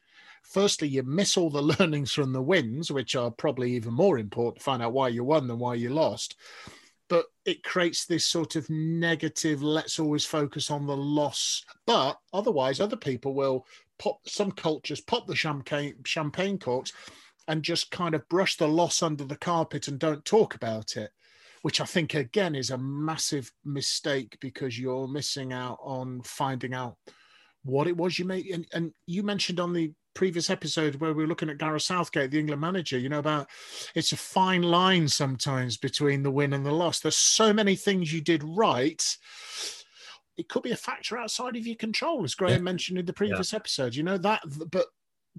firstly 0.43 0.87
you 0.87 1.03
miss 1.03 1.37
all 1.37 1.49
the 1.49 1.61
learnings 1.79 2.11
from 2.11 2.33
the 2.33 2.41
wins 2.41 2.91
which 2.91 3.15
are 3.15 3.31
probably 3.31 3.73
even 3.73 3.93
more 3.93 4.17
important 4.17 4.57
to 4.57 4.63
find 4.63 4.81
out 4.81 4.93
why 4.93 5.07
you 5.07 5.23
won 5.23 5.47
than 5.47 5.59
why 5.59 5.73
you 5.75 5.89
lost. 5.89 6.35
But 7.07 7.25
it 7.45 7.63
creates 7.63 8.05
this 8.05 8.27
sort 8.27 8.55
of 8.55 8.69
negative 8.69 9.63
let's 9.63 9.99
always 9.99 10.25
focus 10.25 10.69
on 10.69 10.85
the 10.85 10.95
loss. 10.95 11.65
But 11.85 12.19
otherwise 12.33 12.79
other 12.79 12.97
people 12.97 13.33
will 13.33 13.65
pop 13.97 14.19
some 14.25 14.51
cultures 14.51 15.01
pop 15.01 15.27
the 15.27 15.35
champagne 15.35 15.95
champagne 16.05 16.57
corks 16.57 16.93
and 17.49 17.63
just 17.63 17.91
kind 17.91 18.15
of 18.15 18.27
brush 18.29 18.55
the 18.55 18.67
loss 18.67 19.03
under 19.03 19.25
the 19.25 19.35
carpet 19.35 19.89
and 19.89 19.99
don't 19.99 20.23
talk 20.23 20.55
about 20.55 20.95
it 20.95 21.11
which 21.63 21.81
i 21.81 21.83
think 21.83 22.13
again 22.13 22.55
is 22.55 22.69
a 22.69 22.77
massive 22.77 23.51
mistake 23.65 24.37
because 24.39 24.79
you're 24.79 25.05
missing 25.09 25.51
out 25.51 25.77
on 25.81 26.21
finding 26.21 26.73
out 26.73 26.95
what 27.63 27.87
it 27.87 27.97
was 27.97 28.17
you 28.17 28.25
made. 28.25 28.47
And, 28.47 28.65
and 28.73 28.93
you 29.05 29.23
mentioned 29.23 29.59
on 29.59 29.73
the 29.73 29.93
previous 30.19 30.49
episode 30.49 30.95
where 30.97 31.13
we 31.13 31.23
were 31.23 31.29
looking 31.29 31.49
at 31.49 31.57
Gareth 31.57 31.83
Southgate, 31.83 32.29
the 32.29 32.39
England 32.39 32.59
manager, 32.59 32.99
you 32.99 33.07
know, 33.07 33.19
about 33.19 33.47
it's 33.95 34.11
a 34.11 34.17
fine 34.17 34.63
line 34.63 35.07
sometimes 35.07 35.77
between 35.77 36.23
the 36.23 36.29
win 36.29 36.51
and 36.51 36.65
the 36.65 36.73
loss. 36.73 36.99
There's 36.99 37.15
so 37.15 37.53
many 37.53 37.77
things 37.77 38.11
you 38.11 38.19
did 38.19 38.43
right 38.43 39.01
it 40.35 40.49
could 40.49 40.63
be 40.63 40.71
a 40.71 40.77
factor 40.77 41.17
outside 41.17 41.55
of 41.55 41.65
your 41.65 41.75
control, 41.77 42.23
as 42.25 42.35
Graham 42.35 42.53
yeah. 42.53 42.59
mentioned 42.59 42.97
in 42.97 43.05
the 43.05 43.13
previous 43.13 43.53
yeah. 43.53 43.57
episode. 43.57 43.95
You 43.95 44.03
know 44.03 44.17
that, 44.17 44.41
but 44.71 44.87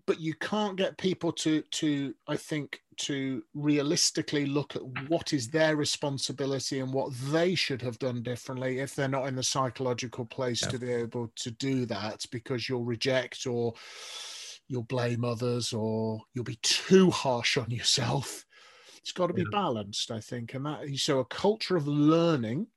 but 0.07 0.19
you 0.19 0.35
can't 0.35 0.77
get 0.77 0.97
people 0.97 1.33
to 1.33 1.63
to 1.63 2.15
I 2.27 2.37
think 2.37 2.81
to 2.99 3.43
realistically 3.55 4.47
look 4.47 4.77
at 4.77 4.83
what 5.09 5.33
is 5.33 5.49
their 5.49 5.77
responsibility 5.77 6.81
and 6.81 6.93
what 6.93 7.13
they 7.33 7.55
should 7.55 7.83
have 7.83 7.99
done 7.99 8.23
differently 8.23 8.79
if 8.79 8.95
they're 8.95 9.09
not 9.09 9.27
in 9.27 9.37
the 9.37 9.43
psychological 9.43 10.27
place 10.27 10.63
yeah. 10.63 10.69
to 10.69 10.79
be 10.79 10.93
able 10.93 11.31
to 11.37 11.51
do 11.51 11.87
that 11.87 12.25
because 12.31 12.69
you'll 12.69 12.85
reject 12.85 13.47
or 13.47 13.73
you'll 14.71 14.85
blame 14.85 15.25
others 15.25 15.73
or 15.73 16.23
you'll 16.33 16.45
be 16.45 16.59
too 16.63 17.11
harsh 17.11 17.57
on 17.57 17.71
yourself. 17.71 18.47
It's 18.99 19.13
got 19.13 19.27
to 19.27 19.35
be 19.35 19.45
balanced, 19.51 20.11
I 20.11 20.21
think, 20.21 20.55
and 20.55 20.65
that 20.65 20.97
so 20.97 21.19
a 21.19 21.25
culture 21.25 21.77
of 21.77 21.89
learning 21.89 22.69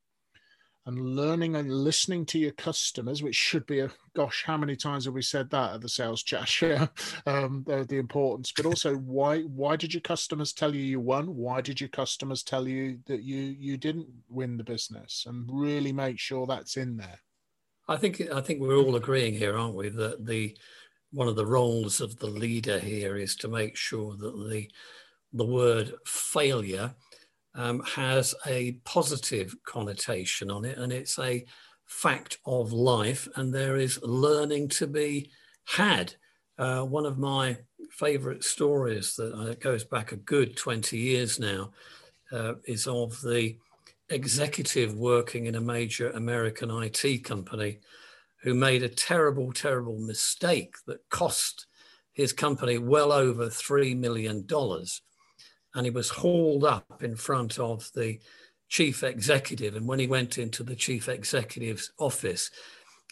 and 0.86 1.16
learning 1.16 1.56
and 1.56 1.72
listening 1.72 2.26
to 2.26 2.40
your 2.40 2.52
customers, 2.54 3.22
which 3.22 3.36
should 3.36 3.66
be 3.68 3.80
a 3.82 3.92
gosh, 4.16 4.44
how 4.46 4.58
many 4.58 4.76
times 4.76 5.06
have 5.06 5.14
we 5.14 5.22
said 5.22 5.50
that 5.52 5.76
at 5.76 5.82
the 5.82 5.90
sales 5.90 6.24
chat? 6.24 6.50
Yeah, 6.62 6.88
um, 7.28 7.64
the, 7.68 7.86
the, 7.88 7.98
importance, 7.98 8.52
but 8.56 8.66
also 8.66 8.96
why 8.96 9.42
why 9.42 9.76
did 9.76 9.94
your 9.94 10.02
customers 10.02 10.52
tell 10.52 10.74
you 10.74 10.82
you 10.82 11.00
won? 11.00 11.36
Why 11.36 11.62
did 11.62 11.80
your 11.80 11.90
customers 11.90 12.42
tell 12.42 12.68
you 12.68 13.00
that 13.06 13.22
you 13.22 13.38
you 13.38 13.78
didn't 13.78 14.08
win 14.30 14.58
the 14.58 14.64
business? 14.64 15.26
And 15.28 15.48
really 15.52 15.92
make 15.92 16.20
sure 16.20 16.48
that's 16.48 16.76
in 16.76 16.98
there. 16.98 17.20
I 17.88 17.98
think 17.98 18.22
I 18.32 18.42
think 18.42 18.62
we're 18.62 18.78
all 18.78 18.96
agreeing 18.96 19.34
here, 19.34 19.58
aren't 19.58 19.76
we, 19.76 19.90
that 19.90 20.26
the 20.26 20.56
one 21.14 21.28
of 21.28 21.36
the 21.36 21.46
roles 21.46 22.02
of 22.02 22.18
the 22.18 22.28
leader 22.28 22.80
here 22.80 23.16
is 23.18 23.36
to 23.38 23.48
make 23.48 23.78
sure 23.78 24.16
that 24.18 24.50
the 24.50 24.70
the 25.36 25.46
word 25.46 25.94
failure 26.06 26.94
um, 27.56 27.82
has 27.82 28.36
a 28.46 28.74
positive 28.84 29.56
connotation 29.66 30.52
on 30.52 30.66
it, 30.66 30.78
and 30.78 30.92
it's 30.92 31.18
a 31.20 31.46
fact 31.86 32.38
of 32.46 32.74
life, 32.74 33.28
and 33.36 33.54
there 33.54 33.78
is 33.78 34.02
learning 34.04 34.68
to 34.68 34.88
be 34.88 35.32
had. 35.66 36.14
Uh, 36.58 36.84
one 36.84 37.06
of 37.06 37.18
my 37.18 37.58
favorite 37.92 38.44
stories 38.44 39.16
that 39.16 39.34
uh, 39.34 39.54
goes 39.56 39.84
back 39.84 40.12
a 40.12 40.18
good 40.18 40.56
20 40.56 40.98
years 40.98 41.40
now 41.40 41.72
uh, 42.32 42.54
is 42.66 42.88
of 42.88 43.20
the 43.22 43.56
executive 44.10 44.96
working 44.96 45.46
in 45.48 45.56
a 45.56 45.62
major 45.62 46.10
American 46.12 46.70
IT 46.70 47.24
company 47.24 47.80
who 48.44 48.54
made 48.54 48.84
a 48.84 48.90
terrible, 48.90 49.52
terrible 49.52 50.00
mistake 50.00 50.76
that 50.86 51.10
cost 51.10 51.66
his 52.14 52.34
company 52.34 52.78
well 52.78 53.12
over 53.12 53.48
$3 53.48 53.98
million 53.98 54.46
and 55.76 55.86
he 55.86 55.90
was 55.90 56.10
hauled 56.10 56.64
up 56.64 57.02
in 57.02 57.16
front 57.16 57.58
of 57.58 57.90
the 57.96 58.20
chief 58.70 59.04
executive. 59.04 59.76
And 59.76 59.88
when 59.88 60.00
he 60.00 60.08
went 60.08 60.38
into 60.38 60.64
the 60.64 60.76
chief 60.76 61.10
executive's 61.10 61.92
office, 61.98 62.52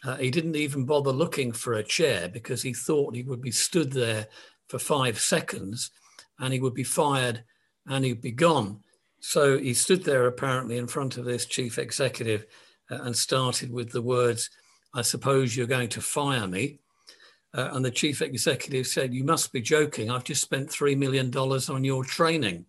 uh, 0.04 0.18
he 0.18 0.32
didn't 0.32 0.56
even 0.56 0.86
bother 0.86 1.12
looking 1.12 1.52
for 1.52 1.74
a 1.74 1.84
chair 1.84 2.28
because 2.28 2.62
he 2.62 2.74
thought 2.74 3.16
he 3.16 3.24
would 3.24 3.42
be 3.42 3.52
stood 3.52 3.92
there 3.92 4.28
for 4.68 4.80
five 4.80 5.20
seconds 5.20 5.92
and 6.40 6.54
he 6.54 6.60
would 6.60 6.74
be 6.74 6.84
fired 6.84 7.44
and 7.88 8.06
he'd 8.06 8.22
be 8.22 8.32
gone. 8.32 8.80
So 9.20 9.58
he 9.58 9.74
stood 9.74 10.04
there 10.04 10.28
apparently 10.28 10.78
in 10.78 10.88
front 10.88 11.18
of 11.18 11.26
this 11.26 11.46
chief 11.46 11.78
executive 11.78 12.46
uh, 12.90 13.00
and 13.04 13.16
started 13.16 13.72
with 13.72 13.92
the 13.92 14.02
words, 14.02 14.50
I 14.94 15.02
suppose 15.02 15.56
you're 15.56 15.68
going 15.68 15.90
to 15.90 16.02
fire 16.02 16.48
me. 16.48 16.80
Uh, 17.54 17.70
and 17.74 17.84
the 17.84 17.92
chief 17.92 18.22
executive 18.22 18.88
said, 18.88 19.14
You 19.14 19.24
must 19.24 19.52
be 19.52 19.62
joking. 19.62 20.10
I've 20.10 20.24
just 20.24 20.42
spent 20.42 20.70
$3 20.70 20.98
million 20.98 21.36
on 21.36 21.84
your 21.84 22.04
training. 22.04 22.66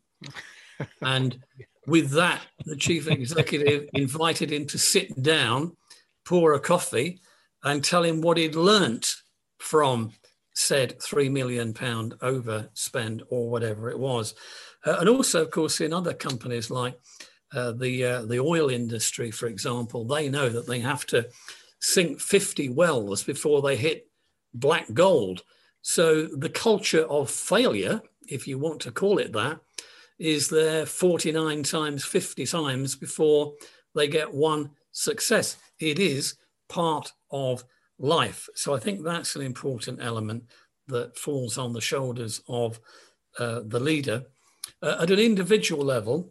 and 1.03 1.39
with 1.87 2.11
that, 2.11 2.41
the 2.65 2.77
chief 2.77 3.09
executive 3.09 3.89
invited 3.95 4.53
him 4.53 4.67
to 4.67 4.79
sit 4.79 5.23
down, 5.23 5.77
pour 6.25 6.55
a 6.55 6.61
coffee, 6.61 7.21
and 7.65 7.85
tell 7.85 8.03
him 8.03 8.21
what 8.21 8.37
he'd 8.37 8.55
learnt 8.55 9.15
from 9.59 10.13
said 10.55 10.99
£3 10.99 11.31
million 11.31 11.73
overspend 11.73 13.23
or 13.31 13.51
whatever 13.51 13.89
it 13.91 13.99
was. 13.99 14.35
Uh, 14.85 14.97
and 14.99 15.09
also, 15.09 15.43
of 15.43 15.51
course, 15.51 15.81
in 15.81 15.93
other 15.93 16.13
companies 16.13 16.71
like 16.71 16.99
uh, 17.55 17.73
the, 17.73 18.05
uh, 18.05 18.23
the 18.23 18.41
oil 18.41 18.69
industry, 18.69 19.31
for 19.31 19.47
example, 19.47 20.05
they 20.05 20.29
know 20.29 20.49
that 20.49 20.67
they 20.67 20.81
have 20.81 21.07
to 21.07 21.27
sink 21.83 22.21
50 22.21 22.69
wells 22.69 23.25
before 23.25 23.61
they 23.61 23.77
hit 23.77 24.09
black 24.55 24.87
gold. 24.95 25.43
So 25.83 26.27
the 26.27 26.49
culture 26.49 27.05
of 27.07 27.29
failure, 27.29 28.01
if 28.29 28.47
you 28.47 28.57
want 28.57 28.81
to 28.83 28.93
call 28.93 29.19
it 29.19 29.33
that, 29.33 29.59
is 30.19 30.49
there 30.49 30.87
49 30.87 31.65
times, 31.65 32.05
50 32.05 32.47
times 32.47 32.95
before 32.95 33.55
they 33.97 34.07
get 34.07 34.33
one 34.33 34.71
success. 34.93 35.57
It 35.81 35.99
is 35.99 36.37
part 36.69 37.13
of 37.33 37.65
life. 37.99 38.49
So 38.55 38.75
I 38.75 38.79
think 38.79 39.03
that's 39.03 39.35
an 39.35 39.43
important 39.43 39.99
element 40.01 40.45
that 40.87 41.19
falls 41.19 41.59
on 41.59 41.73
the 41.73 41.81
shoulders 41.81 42.43
of 42.47 42.79
uh, 43.41 43.63
the 43.67 43.81
leader. 43.81 44.23
Uh, 44.81 44.99
at 45.01 45.11
an 45.11 45.19
individual 45.19 45.85
level, 45.85 46.31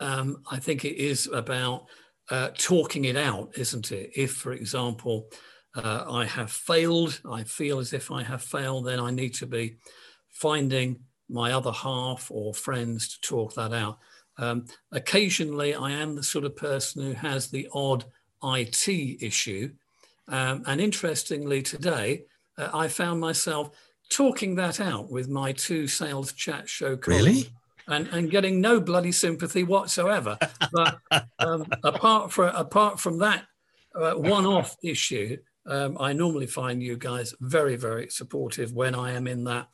um, 0.00 0.42
I 0.50 0.58
think 0.58 0.84
it 0.84 0.96
is 0.96 1.28
about 1.28 1.86
uh, 2.30 2.50
talking 2.56 3.04
it 3.04 3.16
out, 3.16 3.50
isn't 3.56 3.92
it? 3.92 4.10
If, 4.14 4.32
for 4.32 4.52
example, 4.52 5.28
uh, 5.74 6.04
I 6.08 6.24
have 6.24 6.50
failed, 6.50 7.20
I 7.30 7.44
feel 7.44 7.78
as 7.78 7.92
if 7.92 8.10
I 8.10 8.22
have 8.22 8.42
failed, 8.42 8.86
then 8.86 8.98
I 8.98 9.10
need 9.10 9.34
to 9.34 9.46
be 9.46 9.76
finding 10.30 11.00
my 11.28 11.52
other 11.52 11.72
half 11.72 12.30
or 12.30 12.54
friends 12.54 13.08
to 13.08 13.20
talk 13.20 13.54
that 13.54 13.72
out. 13.72 13.98
Um, 14.38 14.66
occasionally, 14.92 15.74
I 15.74 15.92
am 15.92 16.14
the 16.14 16.22
sort 16.22 16.44
of 16.44 16.56
person 16.56 17.02
who 17.02 17.12
has 17.12 17.48
the 17.48 17.68
odd 17.72 18.04
IT 18.42 18.88
issue. 18.88 19.72
Um, 20.28 20.62
and 20.66 20.80
interestingly, 20.80 21.62
today, 21.62 22.24
uh, 22.58 22.70
I 22.72 22.88
found 22.88 23.20
myself 23.20 23.70
talking 24.10 24.54
that 24.56 24.80
out 24.80 25.10
with 25.10 25.28
my 25.28 25.52
two 25.52 25.86
sales 25.86 26.32
chat 26.32 26.68
show 26.68 26.96
colleagues. 26.96 27.26
Really? 27.26 27.50
And, 27.88 28.08
and 28.08 28.30
getting 28.30 28.60
no 28.60 28.80
bloody 28.80 29.12
sympathy 29.12 29.62
whatsoever. 29.62 30.36
But 30.72 30.98
um, 31.38 31.66
apart, 31.84 32.32
from, 32.32 32.54
apart 32.54 32.98
from 32.98 33.18
that 33.18 33.44
uh, 33.94 34.14
one 34.14 34.44
off 34.44 34.76
issue, 34.82 35.36
um, 35.66 35.96
I 36.00 36.12
normally 36.12 36.46
find 36.46 36.82
you 36.82 36.96
guys 36.96 37.34
very, 37.40 37.76
very 37.76 38.08
supportive 38.08 38.72
when 38.72 38.94
I 38.94 39.12
am 39.12 39.26
in 39.26 39.44
that 39.44 39.68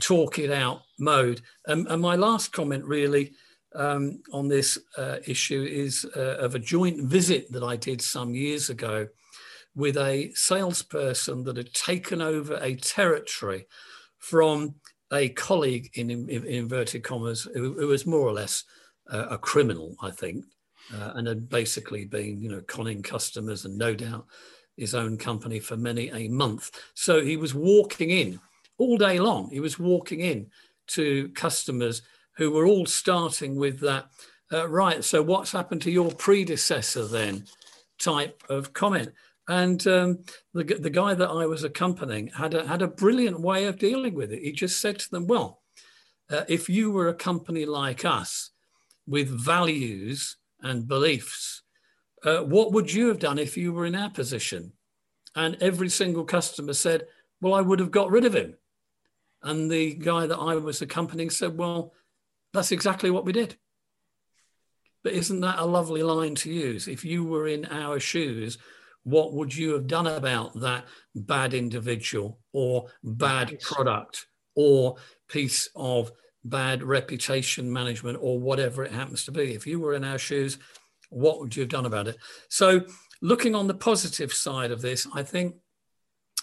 talk 0.00 0.38
it 0.38 0.50
out 0.50 0.82
mode. 0.98 1.40
Um, 1.66 1.86
and 1.90 2.00
my 2.00 2.16
last 2.16 2.52
comment, 2.52 2.84
really, 2.84 3.32
um, 3.74 4.20
on 4.32 4.48
this 4.48 4.78
uh, 4.98 5.16
issue 5.26 5.62
is 5.62 6.06
uh, 6.16 6.36
of 6.38 6.54
a 6.54 6.58
joint 6.58 7.02
visit 7.02 7.50
that 7.52 7.62
I 7.62 7.76
did 7.76 8.00
some 8.02 8.34
years 8.34 8.70
ago 8.70 9.08
with 9.74 9.96
a 9.96 10.30
salesperson 10.34 11.44
that 11.44 11.56
had 11.56 11.72
taken 11.72 12.20
over 12.20 12.58
a 12.60 12.76
territory 12.76 13.66
from 14.18 14.74
a 15.12 15.28
colleague 15.30 15.90
in, 15.94 16.10
in, 16.10 16.28
in 16.28 16.44
inverted 16.44 17.02
commas 17.02 17.48
who, 17.54 17.74
who, 17.74 17.86
was 17.88 18.06
more 18.06 18.20
or 18.20 18.32
less 18.32 18.64
uh, 19.10 19.26
a 19.30 19.38
criminal, 19.38 19.94
I 20.00 20.10
think, 20.10 20.44
uh, 20.94 21.12
and 21.14 21.26
had 21.26 21.48
basically 21.48 22.04
been, 22.04 22.40
you 22.40 22.50
know, 22.50 22.62
conning 22.62 23.02
customers 23.02 23.64
and 23.64 23.76
no 23.76 23.94
doubt 23.94 24.26
his 24.76 24.94
own 24.94 25.18
company 25.18 25.60
for 25.60 25.76
many 25.76 26.10
a 26.10 26.28
month. 26.28 26.70
So 26.94 27.22
he 27.22 27.36
was 27.36 27.54
walking 27.54 28.10
in 28.10 28.40
all 28.78 28.96
day 28.96 29.18
long. 29.18 29.50
He 29.50 29.60
was 29.60 29.78
walking 29.78 30.20
in 30.20 30.46
to 30.88 31.28
customers 31.30 32.02
who 32.36 32.50
were 32.50 32.66
all 32.66 32.86
starting 32.86 33.56
with 33.56 33.80
that. 33.80 34.06
Uh, 34.50 34.68
right. 34.68 35.04
So 35.04 35.22
what's 35.22 35.52
happened 35.52 35.82
to 35.82 35.90
your 35.90 36.10
predecessor 36.10 37.06
then? 37.06 37.44
type 38.02 38.42
of 38.48 38.72
comment. 38.72 39.12
And 39.48 39.84
um, 39.86 40.20
the, 40.54 40.64
the 40.64 40.90
guy 40.90 41.14
that 41.14 41.28
I 41.28 41.46
was 41.46 41.64
accompanying 41.64 42.28
had 42.28 42.54
a, 42.54 42.66
had 42.66 42.82
a 42.82 42.86
brilliant 42.86 43.40
way 43.40 43.64
of 43.64 43.78
dealing 43.78 44.14
with 44.14 44.32
it. 44.32 44.42
He 44.42 44.52
just 44.52 44.80
said 44.80 44.98
to 45.00 45.10
them, 45.10 45.26
Well, 45.26 45.62
uh, 46.30 46.44
if 46.48 46.68
you 46.68 46.90
were 46.90 47.08
a 47.08 47.14
company 47.14 47.64
like 47.64 48.04
us 48.04 48.50
with 49.06 49.28
values 49.28 50.36
and 50.60 50.86
beliefs, 50.86 51.62
uh, 52.24 52.38
what 52.38 52.72
would 52.72 52.92
you 52.92 53.08
have 53.08 53.18
done 53.18 53.38
if 53.38 53.56
you 53.56 53.72
were 53.72 53.86
in 53.86 53.96
our 53.96 54.10
position? 54.10 54.72
And 55.34 55.56
every 55.60 55.88
single 55.88 56.24
customer 56.24 56.72
said, 56.72 57.06
Well, 57.40 57.54
I 57.54 57.62
would 57.62 57.80
have 57.80 57.90
got 57.90 58.10
rid 58.10 58.24
of 58.24 58.34
him. 58.34 58.54
And 59.42 59.70
the 59.70 59.94
guy 59.94 60.26
that 60.26 60.38
I 60.38 60.54
was 60.54 60.82
accompanying 60.82 61.30
said, 61.30 61.58
Well, 61.58 61.92
that's 62.52 62.70
exactly 62.70 63.10
what 63.10 63.24
we 63.24 63.32
did. 63.32 63.56
But 65.02 65.14
isn't 65.14 65.40
that 65.40 65.58
a 65.58 65.64
lovely 65.64 66.04
line 66.04 66.36
to 66.36 66.52
use? 66.52 66.86
If 66.86 67.04
you 67.04 67.24
were 67.24 67.48
in 67.48 67.64
our 67.66 67.98
shoes, 67.98 68.58
what 69.04 69.32
would 69.32 69.54
you 69.54 69.72
have 69.72 69.86
done 69.86 70.06
about 70.06 70.58
that 70.60 70.84
bad 71.14 71.54
individual 71.54 72.38
or 72.52 72.86
bad 73.02 73.58
product 73.60 74.26
or 74.54 74.96
piece 75.28 75.68
of 75.74 76.12
bad 76.44 76.82
reputation 76.82 77.72
management 77.72 78.18
or 78.20 78.38
whatever 78.38 78.84
it 78.84 78.92
happens 78.92 79.24
to 79.24 79.32
be? 79.32 79.54
If 79.54 79.66
you 79.66 79.80
were 79.80 79.94
in 79.94 80.04
our 80.04 80.18
shoes, 80.18 80.58
what 81.10 81.40
would 81.40 81.56
you 81.56 81.62
have 81.62 81.70
done 81.70 81.86
about 81.86 82.08
it? 82.08 82.16
So, 82.48 82.82
looking 83.20 83.54
on 83.54 83.66
the 83.66 83.74
positive 83.74 84.32
side 84.32 84.70
of 84.70 84.82
this, 84.82 85.06
I 85.14 85.22
think 85.22 85.56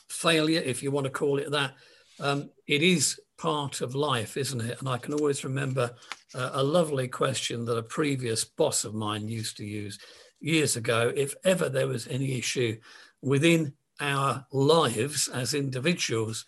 failure, 0.10 0.62
if 0.62 0.84
you 0.84 0.92
want 0.92 1.06
to 1.06 1.12
call 1.12 1.38
it 1.38 1.52
that, 1.52 1.74
um, 2.20 2.50
it 2.68 2.84
is 2.84 3.20
part 3.38 3.82
of 3.82 3.96
life, 3.96 4.38
isn't 4.38 4.62
it? 4.62 4.80
And 4.80 4.90
I 4.90 4.98
can 4.98 5.14
always 5.14 5.44
remember 5.44 5.92
uh, 6.36 6.52
a 6.54 6.64
lovely 6.64 7.08
question 7.08 7.66
that 7.66 7.78
a 7.78 7.84
previous 7.84 8.44
boss 8.44 8.84
of 8.84 8.94
mine 8.94 9.28
used 9.28 9.58
to 9.58 9.66
use 9.66 9.98
years 10.40 10.76
ago. 10.76 11.12
If 11.16 11.36
ever 11.44 11.70
there 11.70 11.88
was 11.88 12.08
any 12.08 12.38
issue 12.38 12.78
within 13.22 13.74
our 14.00 14.46
lives 14.52 15.28
as 15.28 15.54
individuals, 15.54 16.46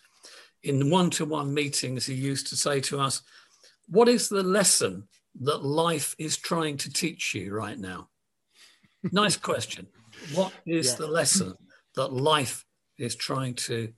in 0.62 0.90
one 0.90 1.10
to 1.10 1.24
one 1.24 1.52
meetings, 1.52 2.06
he 2.06 2.14
used 2.14 2.46
to 2.48 2.56
say 2.56 2.80
to 2.82 3.00
us, 3.00 3.22
What 3.88 4.08
is 4.08 4.28
the 4.28 4.42
lesson 4.42 5.08
that 5.40 5.64
life 5.64 6.14
is 6.18 6.36
trying 6.36 6.76
to 6.78 6.92
teach 6.92 7.34
you 7.34 7.52
right 7.52 7.78
now? 7.78 8.08
nice 9.12 9.36
question. 9.36 9.86
What 10.34 10.52
is 10.66 10.90
yeah. 10.90 10.96
the 10.98 11.06
lesson 11.08 11.54
that 11.96 12.12
life 12.12 12.64
is 12.98 13.16
trying 13.16 13.54
to 13.54 13.92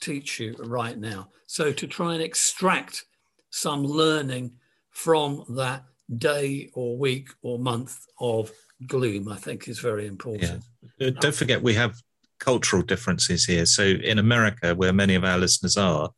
teach 0.00 0.38
you 0.38 0.54
right 0.58 0.96
now? 0.96 1.28
So, 1.46 1.72
to 1.72 1.86
try 1.86 2.14
and 2.14 2.22
extract 2.22 3.04
some 3.50 3.84
learning 3.84 4.52
from 4.90 5.44
that 5.50 5.84
day 6.18 6.70
or 6.74 6.96
week 6.96 7.28
or 7.42 7.58
month 7.58 8.06
of 8.20 8.52
gloom, 8.86 9.28
I 9.28 9.36
think 9.36 9.68
is 9.68 9.78
very 9.78 10.06
important. 10.06 10.62
Yeah. 10.98 11.08
Uh, 11.08 11.10
don't 11.20 11.34
forget, 11.34 11.62
we 11.62 11.74
have 11.74 11.96
cultural 12.38 12.82
differences 12.82 13.44
here. 13.44 13.66
So, 13.66 13.82
in 13.82 14.18
America, 14.18 14.74
where 14.74 14.92
many 14.92 15.14
of 15.14 15.24
our 15.24 15.38
listeners 15.38 15.76
are, 15.76 16.10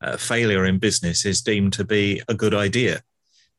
uh, 0.00 0.16
failure 0.16 0.64
in 0.64 0.78
business 0.78 1.24
is 1.24 1.42
deemed 1.42 1.72
to 1.74 1.84
be 1.84 2.20
a 2.28 2.34
good 2.34 2.54
idea 2.54 3.02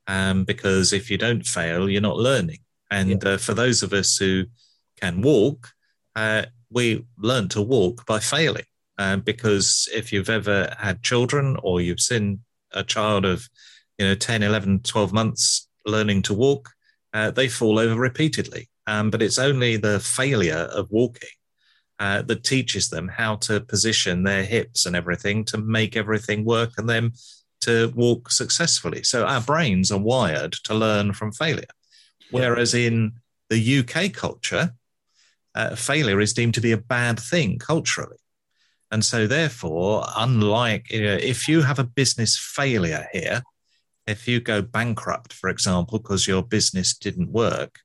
um, 0.07 0.43
because 0.43 0.93
if 0.93 1.09
you 1.09 1.17
don't 1.17 1.45
fail, 1.45 1.89
you're 1.89 2.01
not 2.01 2.17
learning. 2.17 2.59
And 2.91 3.23
yeah. 3.23 3.29
uh, 3.29 3.37
for 3.37 3.53
those 3.53 3.81
of 3.83 3.93
us 3.93 4.17
who 4.17 4.45
can 4.99 5.21
walk, 5.21 5.69
uh, 6.15 6.43
we 6.69 7.05
learn 7.17 7.47
to 7.49 7.61
walk 7.61 8.05
by 8.05 8.19
failing. 8.19 8.65
Um, 8.99 9.21
because 9.21 9.89
if 9.91 10.13
you've 10.13 10.29
ever 10.29 10.75
had 10.77 11.01
children 11.01 11.57
or 11.63 11.81
you've 11.81 11.99
seen 11.99 12.41
a 12.73 12.83
child 12.83 13.25
of 13.25 13.49
you 13.97 14.05
know 14.05 14.15
10 14.15 14.43
11 14.43 14.81
12 14.81 15.13
months 15.13 15.67
learning 15.85 16.21
to 16.23 16.33
walk 16.33 16.72
uh, 17.13 17.31
they 17.31 17.47
fall 17.47 17.79
over 17.79 17.99
repeatedly. 17.99 18.69
Um, 18.87 19.09
but 19.09 19.21
it's 19.21 19.39
only 19.39 19.77
the 19.77 19.99
failure 19.99 20.67
of 20.73 20.91
walking 20.91 21.29
uh, 21.99 22.21
that 22.23 22.43
teaches 22.43 22.89
them 22.89 23.07
how 23.07 23.35
to 23.37 23.61
position 23.61 24.23
their 24.23 24.43
hips 24.43 24.85
and 24.85 24.95
everything 24.95 25.45
to 25.45 25.57
make 25.57 25.95
everything 25.95 26.43
work 26.43 26.71
and 26.77 26.89
then 26.89 27.13
to 27.61 27.93
walk 27.95 28.29
successfully. 28.29 29.03
So 29.03 29.25
our 29.25 29.39
brains 29.39 29.91
are 29.91 29.99
wired 29.99 30.53
to 30.65 30.73
learn 30.73 31.13
from 31.13 31.31
failure. 31.31 31.63
Whereas 32.31 32.73
in 32.73 33.13
the 33.49 33.79
uk 33.79 34.13
culture 34.13 34.73
uh, 35.55 35.75
failure 35.75 36.19
is 36.19 36.33
deemed 36.33 36.55
to 36.55 36.61
be 36.61 36.71
a 36.71 36.77
bad 36.77 37.19
thing 37.19 37.59
culturally. 37.59 38.17
And 38.91 39.03
so, 39.03 39.25
therefore, 39.25 40.05
unlike 40.15 40.91
you 40.91 41.03
know, 41.03 41.15
if 41.15 41.47
you 41.47 41.61
have 41.61 41.79
a 41.79 41.83
business 41.83 42.37
failure 42.37 43.07
here, 43.11 43.41
if 44.07 44.27
you 44.27 44.39
go 44.39 44.61
bankrupt, 44.61 45.33
for 45.33 45.49
example, 45.49 45.99
because 45.99 46.27
your 46.27 46.43
business 46.43 46.97
didn't 46.97 47.31
work, 47.31 47.79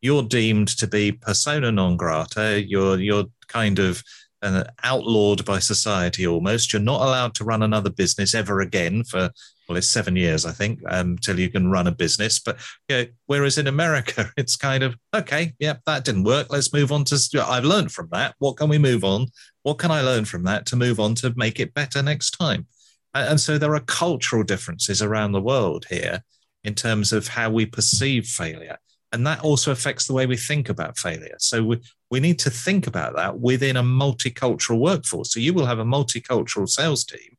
you're 0.00 0.22
deemed 0.22 0.68
to 0.68 0.86
be 0.86 1.12
persona 1.12 1.72
non 1.72 1.96
grata. 1.96 2.62
You're 2.62 3.00
you're 3.00 3.24
kind 3.48 3.78
of 3.78 4.02
uh, 4.42 4.64
outlawed 4.82 5.44
by 5.44 5.58
society 5.58 6.26
almost. 6.26 6.72
You're 6.72 6.82
not 6.82 7.00
allowed 7.00 7.34
to 7.36 7.44
run 7.44 7.62
another 7.62 7.90
business 7.90 8.34
ever 8.34 8.60
again 8.60 9.04
for 9.04 9.30
well, 9.68 9.78
it's 9.78 9.88
seven 9.88 10.14
years, 10.14 10.44
I 10.44 10.52
think, 10.52 10.80
until 10.84 11.34
um, 11.34 11.40
you 11.40 11.48
can 11.48 11.70
run 11.70 11.86
a 11.86 11.92
business. 11.92 12.38
But 12.38 12.58
you 12.88 12.96
know, 12.96 13.06
whereas 13.26 13.56
in 13.56 13.66
America, 13.66 14.30
it's 14.36 14.56
kind 14.56 14.82
of 14.82 14.96
okay, 15.14 15.54
yep, 15.58 15.80
that 15.86 16.04
didn't 16.04 16.24
work. 16.24 16.48
Let's 16.50 16.72
move 16.72 16.92
on 16.92 17.04
to. 17.04 17.44
I've 17.46 17.64
learned 17.64 17.92
from 17.92 18.08
that. 18.12 18.34
What 18.38 18.56
can 18.56 18.68
we 18.68 18.78
move 18.78 19.04
on? 19.04 19.28
What 19.62 19.78
can 19.78 19.90
I 19.90 20.02
learn 20.02 20.26
from 20.26 20.44
that 20.44 20.66
to 20.66 20.76
move 20.76 21.00
on 21.00 21.14
to 21.16 21.32
make 21.36 21.60
it 21.60 21.72
better 21.72 22.02
next 22.02 22.32
time? 22.32 22.66
And 23.14 23.40
so 23.40 23.58
there 23.58 23.74
are 23.74 23.80
cultural 23.80 24.42
differences 24.42 25.02
around 25.02 25.32
the 25.32 25.40
world 25.40 25.86
here 25.88 26.22
in 26.64 26.74
terms 26.74 27.12
of 27.12 27.28
how 27.28 27.50
we 27.50 27.66
perceive 27.66 28.26
failure. 28.26 28.78
And 29.12 29.26
that 29.26 29.40
also 29.40 29.70
affects 29.70 30.06
the 30.06 30.14
way 30.14 30.26
we 30.26 30.36
think 30.36 30.68
about 30.68 30.98
failure. 30.98 31.36
So 31.38 31.62
we, 31.62 31.80
we 32.10 32.18
need 32.18 32.40
to 32.40 32.50
think 32.50 32.88
about 32.88 33.14
that 33.14 33.38
within 33.38 33.76
a 33.76 33.82
multicultural 33.82 34.80
workforce. 34.80 35.32
So 35.32 35.38
you 35.38 35.54
will 35.54 35.66
have 35.66 35.78
a 35.78 35.84
multicultural 35.84 36.68
sales 36.68 37.04
team 37.04 37.34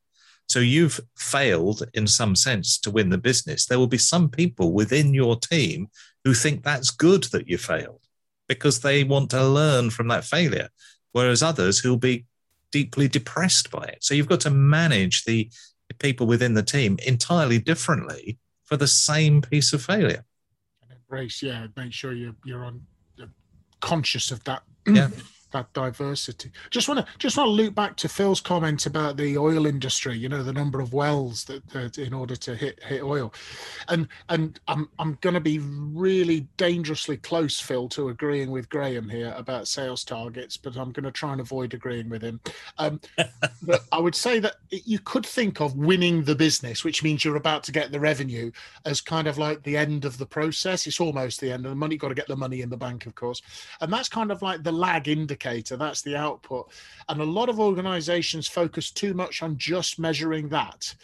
so 0.48 0.60
you've 0.60 1.00
failed 1.16 1.88
in 1.94 2.06
some 2.06 2.36
sense 2.36 2.78
to 2.78 2.90
win 2.90 3.10
the 3.10 3.18
business. 3.18 3.66
There 3.66 3.78
will 3.78 3.88
be 3.88 3.98
some 3.98 4.28
people 4.28 4.72
within 4.72 5.12
your 5.12 5.36
team 5.36 5.88
who 6.24 6.34
think 6.34 6.62
that's 6.62 6.90
good 6.90 7.24
that 7.24 7.48
you 7.48 7.58
failed 7.58 8.00
because 8.48 8.80
they 8.80 9.02
want 9.02 9.30
to 9.30 9.44
learn 9.44 9.90
from 9.90 10.08
that 10.08 10.24
failure, 10.24 10.68
whereas 11.12 11.42
others 11.42 11.80
who'll 11.80 11.96
be 11.96 12.26
deeply 12.76 13.08
depressed 13.08 13.70
by 13.70 13.84
it. 13.84 13.98
So 14.04 14.12
you've 14.12 14.28
got 14.28 14.40
to 14.40 14.50
manage 14.50 15.24
the 15.24 15.50
people 15.98 16.26
within 16.26 16.52
the 16.52 16.62
team 16.62 16.98
entirely 17.06 17.58
differently 17.58 18.38
for 18.64 18.76
the 18.76 18.86
same 18.86 19.40
piece 19.40 19.72
of 19.72 19.80
failure. 19.82 20.24
And 20.82 20.90
embrace, 20.92 21.42
yeah, 21.42 21.68
make 21.74 21.94
sure 21.94 22.12
you're 22.12 22.36
you're 22.44 22.64
on 22.66 22.82
you're 23.16 23.32
conscious 23.80 24.30
of 24.30 24.44
that. 24.44 24.62
Yeah. 24.86 25.08
that 25.56 25.72
diversity. 25.72 26.50
Just 26.70 26.88
want 26.88 27.00
to 27.00 27.06
just 27.18 27.36
want 27.36 27.48
to 27.48 27.52
loop 27.52 27.74
back 27.74 27.96
to 27.96 28.08
Phil's 28.08 28.40
comment 28.40 28.86
about 28.86 29.16
the 29.16 29.38
oil 29.38 29.66
industry. 29.66 30.16
You 30.16 30.28
know, 30.28 30.42
the 30.42 30.52
number 30.52 30.80
of 30.80 30.92
wells 30.92 31.44
that, 31.44 31.66
that 31.70 31.98
in 31.98 32.12
order 32.12 32.36
to 32.36 32.54
hit 32.54 32.82
hit 32.82 33.02
oil, 33.02 33.32
and 33.88 34.08
and 34.28 34.60
I'm 34.68 34.88
I'm 34.98 35.18
going 35.22 35.34
to 35.34 35.40
be 35.40 35.58
really 35.58 36.46
dangerously 36.56 37.16
close, 37.16 37.58
Phil, 37.58 37.88
to 37.90 38.10
agreeing 38.10 38.50
with 38.50 38.68
Graham 38.68 39.08
here 39.08 39.34
about 39.36 39.68
sales 39.68 40.04
targets, 40.04 40.56
but 40.56 40.76
I'm 40.76 40.92
going 40.92 41.04
to 41.04 41.10
try 41.10 41.32
and 41.32 41.40
avoid 41.40 41.74
agreeing 41.74 42.08
with 42.08 42.22
him. 42.22 42.40
Um, 42.78 43.00
but 43.62 43.84
I 43.92 43.98
would 43.98 44.14
say 44.14 44.38
that 44.40 44.56
you 44.70 44.98
could 44.98 45.24
think 45.24 45.60
of 45.60 45.76
winning 45.76 46.24
the 46.24 46.34
business, 46.34 46.84
which 46.84 47.02
means 47.02 47.24
you're 47.24 47.36
about 47.36 47.64
to 47.64 47.72
get 47.72 47.92
the 47.92 48.00
revenue, 48.00 48.50
as 48.84 49.00
kind 49.00 49.26
of 49.26 49.38
like 49.38 49.62
the 49.62 49.76
end 49.76 50.04
of 50.04 50.18
the 50.18 50.26
process. 50.26 50.86
It's 50.86 51.00
almost 51.00 51.40
the 51.40 51.50
end 51.50 51.64
of 51.64 51.70
the 51.70 51.76
money. 51.76 51.94
You've 51.94 52.02
got 52.02 52.08
to 52.08 52.14
get 52.14 52.28
the 52.28 52.36
money 52.36 52.60
in 52.60 52.68
the 52.68 52.76
bank, 52.76 53.06
of 53.06 53.14
course, 53.14 53.40
and 53.80 53.90
that's 53.92 54.08
kind 54.08 54.30
of 54.30 54.42
like 54.42 54.62
the 54.62 54.72
lag 54.72 55.08
indicator 55.08 55.45
indicator, 55.46 55.76
that's 55.76 56.02
the 56.02 56.16
output. 56.16 56.70
And 57.08 57.20
a 57.20 57.24
lot 57.24 57.48
of 57.48 57.60
organizations 57.60 58.48
focus 58.48 58.90
too 58.90 59.14
much 59.14 59.42
on 59.42 59.56
just 59.56 59.98
measuring 59.98 60.48
that. 60.50 60.94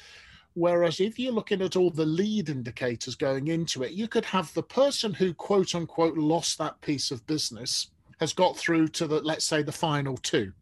Whereas 0.54 1.00
if 1.00 1.18
you're 1.18 1.32
looking 1.32 1.62
at 1.62 1.76
all 1.76 1.90
the 1.90 2.04
lead 2.04 2.50
indicators 2.50 3.14
going 3.14 3.48
into 3.48 3.82
it, 3.82 3.92
you 3.92 4.06
could 4.06 4.24
have 4.26 4.52
the 4.52 4.62
person 4.62 5.14
who 5.14 5.32
quote 5.32 5.74
unquote 5.74 6.16
lost 6.16 6.58
that 6.58 6.80
piece 6.82 7.10
of 7.10 7.26
business 7.26 7.88
has 8.20 8.32
got 8.32 8.56
through 8.56 8.88
to 8.88 9.06
the, 9.06 9.20
let's 9.20 9.46
say, 9.46 9.62
the 9.62 9.72
final 9.72 10.16
two. 10.18 10.52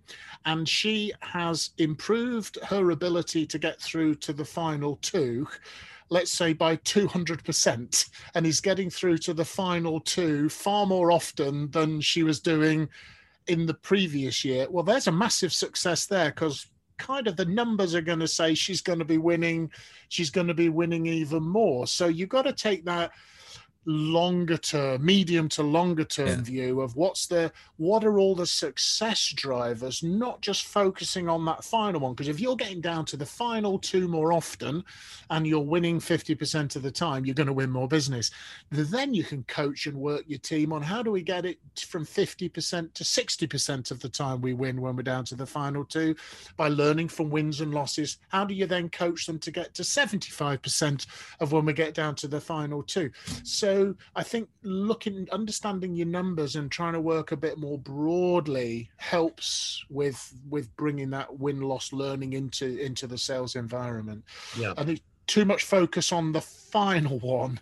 And 0.47 0.67
she 0.69 1.13
has 1.21 1.71
improved 1.79 2.57
her 2.65 2.91
ability 2.91 3.47
to 3.47 3.59
get 3.59 3.81
through 3.81 4.15
to 4.17 4.33
the 4.33 4.45
final 4.45 4.97
two 5.03 5.47
let's 6.13 6.33
say 6.33 6.53
by 6.53 6.75
200% 6.79 8.11
and 8.35 8.45
is 8.45 8.61
getting 8.61 8.91
through 8.91 9.17
to 9.17 9.33
the 9.33 9.45
final 9.45 10.01
two 10.01 10.49
far 10.49 10.85
more 10.85 11.13
often 11.13 11.71
than 11.71 12.01
she 12.01 12.25
was 12.25 12.41
doing 12.41 12.89
in 13.47 13.67
the 13.67 13.75
previous 13.75 14.45
year, 14.45 14.67
well, 14.71 14.85
there's 14.85 15.07
a 15.07 15.13
massive 15.13 15.53
success 15.53 16.07
there 16.07 16.31
because 16.31 16.67
kind 16.99 17.27
of 17.27 17.37
the 17.37 17.47
numbers 17.47 17.95
are 17.95 18.03
going 18.03 18.21
to 18.21 18.29
say 18.29 18.55
she's 18.55 18.83
going 18.83 18.99
to 18.99 19.05
be 19.05 19.19
winning, 19.19 19.71
she's 20.09 20.31
going 20.31 20.47
to 20.47 20.55
be 20.55 20.69
winning 20.69 21.07
even 21.07 21.43
more. 21.43 21.87
So 21.87 22.09
you've 22.09 22.29
got 22.29 22.43
to 22.43 22.53
take 22.53 22.85
that 22.85 23.13
longer 23.87 24.59
term 24.59 25.05
medium 25.05 25.49
to 25.49 25.63
longer 25.63 26.05
term 26.05 26.29
yeah. 26.29 26.37
view 26.37 26.81
of 26.83 26.97
what's 26.97 27.27
the 27.27 27.51
what 27.79 28.05
are 28.05 28.19
all 28.19 28.35
the 28.35 28.47
success 28.47 29.33
drivers 29.35 30.03
not 30.03 30.43
just 30.43 30.67
focusing 30.67 31.29
on 31.29 31.45
that 31.47 31.65
final 31.65 32.01
one. 32.01 32.13
Because 32.13 32.29
if 32.29 32.41
you're 32.41 32.57
getting 32.57 32.81
down 32.81 33.07
to 33.07 33.17
the 33.17 33.25
final 33.25 33.79
two 33.79 34.07
more 34.07 34.33
often 34.33 34.85
and 35.31 35.47
you're 35.47 35.61
winning 35.61 35.99
50% 35.99 36.77
of 36.77 36.83
the 36.83 36.91
time 36.91 37.25
you're 37.25 37.35
going 37.35 37.47
to 37.47 37.53
win 37.53 37.71
more 37.71 37.89
business. 37.89 38.31
Then 38.71 39.15
you 39.15 39.25
can 39.25 39.45
coach 39.45 39.87
and 39.87 39.97
work 39.97 40.25
your 40.27 40.39
team 40.39 40.73
on 40.73 40.83
how 40.83 41.03
do 41.03 41.11
we 41.11 41.23
get 41.23 41.47
it 41.47 41.59
from 41.89 42.05
50% 42.05 42.93
to 42.93 43.05
60% 43.05 43.91
of 43.91 44.01
the 44.01 44.09
time 44.09 44.41
we 44.41 44.53
win 44.53 44.81
when 44.81 44.95
we're 44.97 45.03
down 45.03 45.25
to 45.27 45.35
the 45.35 45.47
final 45.47 45.85
two? 45.85 46.15
By 46.57 46.69
learning 46.69 47.09
from 47.09 47.31
wins 47.31 47.61
and 47.61 47.73
losses. 47.73 48.19
How 48.29 48.45
do 48.45 48.55
you 48.55 48.67
then 48.67 48.91
coach 48.91 49.27
them 49.27 49.39
to 49.39 49.51
get 49.51 49.75
to 49.75 49.83
75% 49.83 51.07
of 51.41 51.53
when 51.53 51.65
we 51.65 51.73
get 51.73 51.95
down 51.95 52.15
to 52.17 52.29
the 52.29 52.41
final 52.41 52.83
two? 52.83 53.11
So 53.45 53.70
so 53.71 53.95
I 54.17 54.23
think 54.23 54.49
looking, 54.63 55.29
understanding 55.31 55.95
your 55.95 56.07
numbers 56.07 56.57
and 56.57 56.71
trying 56.71 56.95
to 56.95 57.01
work 57.01 57.33
a 57.33 57.37
bit 57.37 57.59
more 57.59 57.79
broadly 57.79 58.91
helps 58.97 59.85
with 59.89 60.35
with 60.49 60.75
bringing 60.77 61.11
that 61.11 61.39
win 61.39 61.61
loss 61.61 61.93
learning 61.93 62.33
into 62.33 62.79
into 62.79 63.07
the 63.07 63.19
sales 63.19 63.57
environment. 63.57 64.25
Yeah, 64.59 64.75
I 64.77 64.85
think 64.85 65.01
too 65.27 65.45
much 65.45 65.65
focus 65.65 66.13
on 66.13 66.33
the 66.33 66.41
final 66.41 67.19
one 67.21 67.61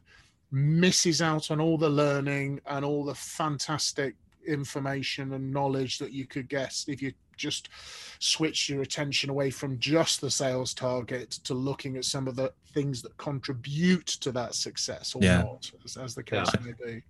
misses 0.51 1.21
out 1.21 1.51
on 1.51 1.61
all 1.61 1.77
the 1.77 1.91
learning 1.91 2.61
and 2.67 2.85
all 2.85 3.05
the 3.05 3.15
fantastic 3.15 4.15
information 4.49 5.35
and 5.35 5.53
knowledge 5.53 5.99
that 5.99 6.13
you 6.13 6.27
could 6.27 6.49
get 6.49 6.85
if 6.89 7.01
you 7.03 7.13
just 7.37 7.69
switch 8.19 8.69
your 8.69 8.83
attention 8.83 9.31
away 9.31 9.51
from 9.51 9.79
just 9.79 10.21
the 10.21 10.31
sales 10.31 10.75
target 10.75 11.31
to 11.31 11.55
looking 11.55 11.97
at 11.97 12.05
some 12.05 12.27
of 12.27 12.35
the 12.35 12.53
things 12.73 13.01
that 13.03 13.17
contribute 13.17 14.07
to 14.07 14.33
that 14.33 14.55
success 14.55 15.15
or 15.15 15.23
yeah. 15.23 15.43
not, 15.43 15.71
as, 15.85 15.97
as, 15.97 16.15
the 16.15 16.23
case 16.23 16.49
yeah. 16.55 16.67
may 16.67 16.73
be. 16.85 17.03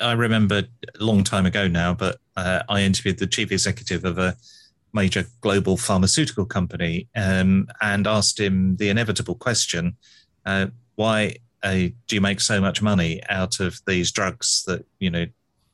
I 0.00 0.12
remember 0.12 0.62
a 0.98 1.04
long 1.04 1.22
time 1.22 1.46
ago 1.46 1.68
now, 1.68 1.94
but 1.94 2.18
uh, 2.36 2.62
I 2.68 2.80
interviewed 2.80 3.18
the 3.18 3.26
chief 3.26 3.52
executive 3.52 4.04
of 4.04 4.18
a 4.18 4.34
major 4.92 5.26
global 5.40 5.76
pharmaceutical 5.76 6.46
company 6.46 7.08
um, 7.14 7.66
and 7.82 8.06
asked 8.06 8.40
him 8.40 8.76
the 8.76 8.88
inevitable 8.88 9.34
question 9.34 9.96
uh, 10.46 10.66
why 10.94 11.36
uh, 11.62 11.88
do 12.06 12.14
you 12.14 12.20
make 12.20 12.40
so 12.40 12.60
much 12.60 12.80
money 12.80 13.20
out 13.28 13.60
of 13.60 13.80
these 13.86 14.12
drugs 14.12 14.62
that 14.66 14.84
you 15.00 15.10
know 15.10 15.26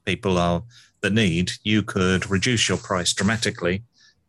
people 0.05 0.39
are 0.39 0.63
that 1.01 1.13
need 1.13 1.53
you 1.63 1.83
could 1.83 2.29
reduce 2.31 2.69
your 2.69 2.79
price 2.79 3.13
dramatically 3.13 3.83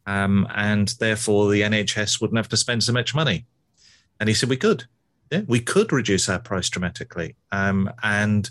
um, 0.05 0.47
and 0.55 0.89
therefore 0.99 1.49
the 1.49 1.61
NHS 1.61 2.21
wouldn't 2.21 2.37
have 2.37 2.49
to 2.49 2.57
spend 2.57 2.83
so 2.83 2.93
much 2.93 3.13
money. 3.13 3.45
And 4.19 4.27
he 4.27 4.35
said, 4.35 4.49
We 4.49 4.57
could. 4.57 4.85
Yeah, 5.31 5.41
we 5.47 5.61
could 5.61 5.93
reduce 5.93 6.27
our 6.27 6.39
price 6.39 6.69
dramatically 6.69 7.35
um, 7.51 7.89
and 8.03 8.49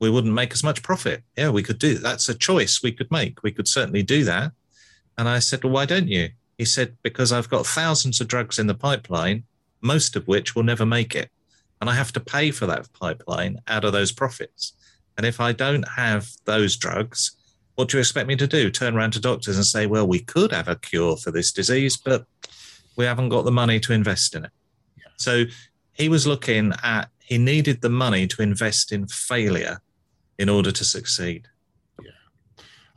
we 0.00 0.08
wouldn't 0.08 0.34
make 0.34 0.52
as 0.52 0.64
much 0.64 0.82
profit. 0.82 1.22
Yeah, 1.36 1.50
we 1.50 1.62
could 1.62 1.78
do 1.78 1.98
that's 1.98 2.28
a 2.28 2.34
choice 2.34 2.82
we 2.82 2.92
could 2.92 3.10
make. 3.10 3.42
We 3.42 3.52
could 3.52 3.68
certainly 3.68 4.02
do 4.02 4.24
that. 4.24 4.52
And 5.18 5.28
I 5.28 5.38
said, 5.40 5.62
Well, 5.62 5.72
why 5.72 5.86
don't 5.86 6.08
you? 6.08 6.30
He 6.58 6.64
said, 6.64 6.96
Because 7.02 7.32
I've 7.32 7.50
got 7.50 7.66
thousands 7.66 8.20
of 8.20 8.28
drugs 8.28 8.58
in 8.58 8.66
the 8.66 8.74
pipeline, 8.74 9.44
most 9.80 10.16
of 10.16 10.26
which 10.26 10.54
will 10.54 10.62
never 10.62 10.86
make 10.86 11.14
it. 11.14 11.30
And 11.80 11.90
I 11.90 11.94
have 11.94 12.12
to 12.12 12.20
pay 12.20 12.50
for 12.52 12.66
that 12.66 12.92
pipeline 12.92 13.58
out 13.66 13.84
of 13.84 13.92
those 13.92 14.12
profits. 14.12 14.72
And 15.16 15.26
if 15.26 15.40
I 15.40 15.52
don't 15.52 15.86
have 15.88 16.30
those 16.44 16.76
drugs, 16.76 17.32
what 17.74 17.88
do 17.88 17.96
you 17.96 18.00
expect 18.00 18.28
me 18.28 18.36
to 18.36 18.46
do? 18.46 18.70
Turn 18.70 18.96
around 18.96 19.12
to 19.14 19.20
doctors 19.20 19.56
and 19.56 19.64
say, 19.64 19.86
well, 19.86 20.06
we 20.06 20.20
could 20.20 20.52
have 20.52 20.68
a 20.68 20.76
cure 20.76 21.16
for 21.16 21.30
this 21.30 21.52
disease, 21.52 21.96
but 21.96 22.26
we 22.96 23.04
haven't 23.04 23.30
got 23.30 23.44
the 23.44 23.52
money 23.52 23.80
to 23.80 23.92
invest 23.92 24.34
in 24.34 24.44
it. 24.44 24.50
Yeah. 24.98 25.04
So 25.16 25.44
he 25.92 26.08
was 26.08 26.26
looking 26.26 26.72
at, 26.82 27.08
he 27.20 27.38
needed 27.38 27.80
the 27.80 27.88
money 27.88 28.26
to 28.26 28.42
invest 28.42 28.92
in 28.92 29.06
failure 29.06 29.80
in 30.38 30.48
order 30.48 30.70
to 30.72 30.84
succeed. 30.84 31.48
Yeah. 32.02 32.10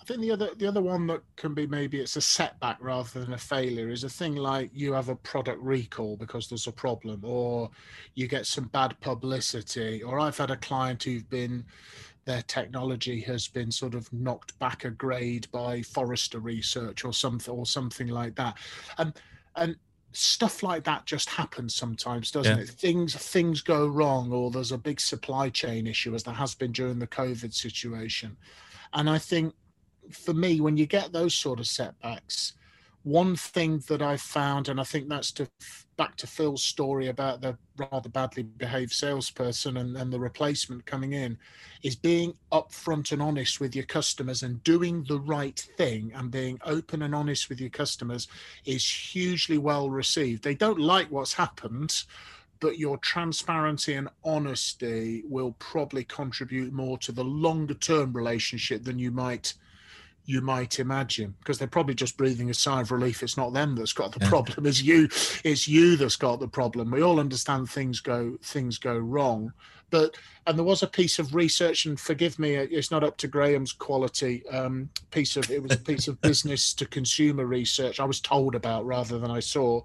I 0.01 0.03
think 0.03 0.21
the 0.21 0.31
other 0.31 0.49
the 0.55 0.67
other 0.67 0.81
one 0.81 1.07
that 1.07 1.21
can 1.35 1.53
be 1.53 1.67
maybe 1.67 1.99
it's 1.99 2.15
a 2.15 2.21
setback 2.21 2.77
rather 2.79 3.19
than 3.19 3.33
a 3.33 3.37
failure 3.37 3.89
is 3.89 4.03
a 4.03 4.09
thing 4.09 4.35
like 4.35 4.69
you 4.73 4.93
have 4.93 5.09
a 5.09 5.15
product 5.15 5.61
recall 5.61 6.17
because 6.17 6.49
there's 6.49 6.67
a 6.67 6.71
problem, 6.71 7.21
or 7.23 7.69
you 8.15 8.27
get 8.27 8.45
some 8.45 8.65
bad 8.65 8.99
publicity, 8.99 10.03
or 10.03 10.19
I've 10.19 10.37
had 10.37 10.51
a 10.51 10.57
client 10.57 11.03
who've 11.03 11.29
been 11.29 11.65
their 12.25 12.41
technology 12.43 13.21
has 13.21 13.47
been 13.47 13.71
sort 13.71 13.93
of 13.93 14.11
knocked 14.11 14.57
back 14.59 14.83
a 14.83 14.89
grade 14.89 15.47
by 15.51 15.81
Forrester 15.81 16.39
research 16.39 17.05
or 17.05 17.13
something 17.13 17.53
or 17.53 17.65
something 17.65 18.07
like 18.07 18.35
that. 18.35 18.57
And 18.97 19.13
and 19.55 19.75
stuff 20.11 20.63
like 20.63 20.83
that 20.85 21.05
just 21.05 21.29
happens 21.29 21.75
sometimes, 21.75 22.31
doesn't 22.31 22.57
yeah. 22.57 22.63
it? 22.63 22.69
Things 22.69 23.15
things 23.15 23.61
go 23.61 23.87
wrong 23.87 24.31
or 24.31 24.49
there's 24.49 24.71
a 24.71 24.77
big 24.77 24.99
supply 24.99 25.49
chain 25.49 25.87
issue 25.87 26.15
as 26.15 26.23
there 26.23 26.33
has 26.33 26.55
been 26.55 26.71
during 26.71 26.99
the 26.99 27.07
COVID 27.07 27.53
situation. 27.53 28.35
And 28.93 29.09
I 29.09 29.17
think 29.17 29.53
for 30.11 30.33
me, 30.33 30.61
when 30.61 30.77
you 30.77 30.85
get 30.85 31.11
those 31.11 31.35
sort 31.35 31.59
of 31.59 31.67
setbacks, 31.67 32.53
one 33.05 33.35
thing 33.35 33.83
that 33.87 34.01
I 34.01 34.17
found, 34.17 34.67
and 34.67 34.81
I 34.81 34.83
think 34.83 35.07
that's 35.07 35.31
to 35.33 35.47
back 35.95 36.15
to 36.17 36.27
Phil's 36.27 36.63
story 36.63 37.07
about 37.07 37.39
the 37.39 37.55
rather 37.77 38.09
badly 38.09 38.41
behaved 38.41 38.91
salesperson 38.91 39.77
and, 39.77 39.95
and 39.95 40.11
the 40.11 40.19
replacement 40.19 40.87
coming 40.87 41.13
in, 41.13 41.37
is 41.83 41.95
being 41.95 42.33
upfront 42.51 43.11
and 43.11 43.21
honest 43.21 43.59
with 43.59 43.75
your 43.75 43.85
customers 43.85 44.41
and 44.41 44.61
doing 44.63 45.05
the 45.07 45.19
right 45.19 45.59
thing 45.77 46.11
and 46.15 46.31
being 46.31 46.59
open 46.65 47.03
and 47.03 47.13
honest 47.13 47.47
with 47.47 47.61
your 47.61 47.69
customers 47.69 48.27
is 48.65 48.85
hugely 48.89 49.59
well 49.59 49.89
received. 49.91 50.43
They 50.43 50.55
don't 50.55 50.79
like 50.79 51.11
what's 51.11 51.33
happened, 51.33 52.03
but 52.59 52.79
your 52.79 52.97
transparency 52.97 53.93
and 53.93 54.09
honesty 54.23 55.23
will 55.29 55.51
probably 55.59 56.05
contribute 56.05 56.73
more 56.73 56.97
to 56.97 57.11
the 57.11 57.23
longer 57.23 57.75
term 57.75 58.13
relationship 58.13 58.83
than 58.83 58.97
you 58.97 59.11
might 59.11 59.53
you 60.25 60.41
might 60.41 60.79
imagine 60.79 61.35
because 61.39 61.57
they're 61.57 61.67
probably 61.67 61.93
just 61.93 62.17
breathing 62.17 62.49
a 62.49 62.53
sigh 62.53 62.81
of 62.81 62.91
relief 62.91 63.21
it's 63.21 63.37
not 63.37 63.53
them 63.53 63.75
that's 63.75 63.93
got 63.93 64.11
the 64.11 64.19
yeah. 64.21 64.29
problem 64.29 64.65
it's 64.65 64.81
you 64.81 65.07
it's 65.43 65.67
you 65.67 65.95
that's 65.95 66.15
got 66.15 66.39
the 66.39 66.47
problem 66.47 66.91
we 66.91 67.01
all 67.01 67.19
understand 67.19 67.69
things 67.69 67.99
go 67.99 68.37
things 68.41 68.77
go 68.77 68.97
wrong 68.97 69.53
but 69.91 70.15
and 70.47 70.57
there 70.57 70.65
was 70.65 70.83
a 70.83 70.87
piece 70.87 71.19
of 71.19 71.35
research 71.35 71.85
and 71.85 71.99
forgive 71.99 72.39
me 72.39 72.55
it's 72.55 72.91
not 72.91 73.03
up 73.03 73.17
to 73.17 73.27
graham's 73.27 73.71
quality 73.71 74.45
um, 74.47 74.89
piece 75.11 75.37
of 75.37 75.49
it 75.51 75.61
was 75.61 75.73
a 75.73 75.77
piece 75.77 76.07
of 76.07 76.19
business 76.21 76.73
to 76.73 76.85
consumer 76.85 77.45
research 77.45 77.99
i 77.99 78.05
was 78.05 78.19
told 78.19 78.55
about 78.55 78.85
rather 78.85 79.19
than 79.19 79.31
i 79.31 79.39
saw 79.39 79.81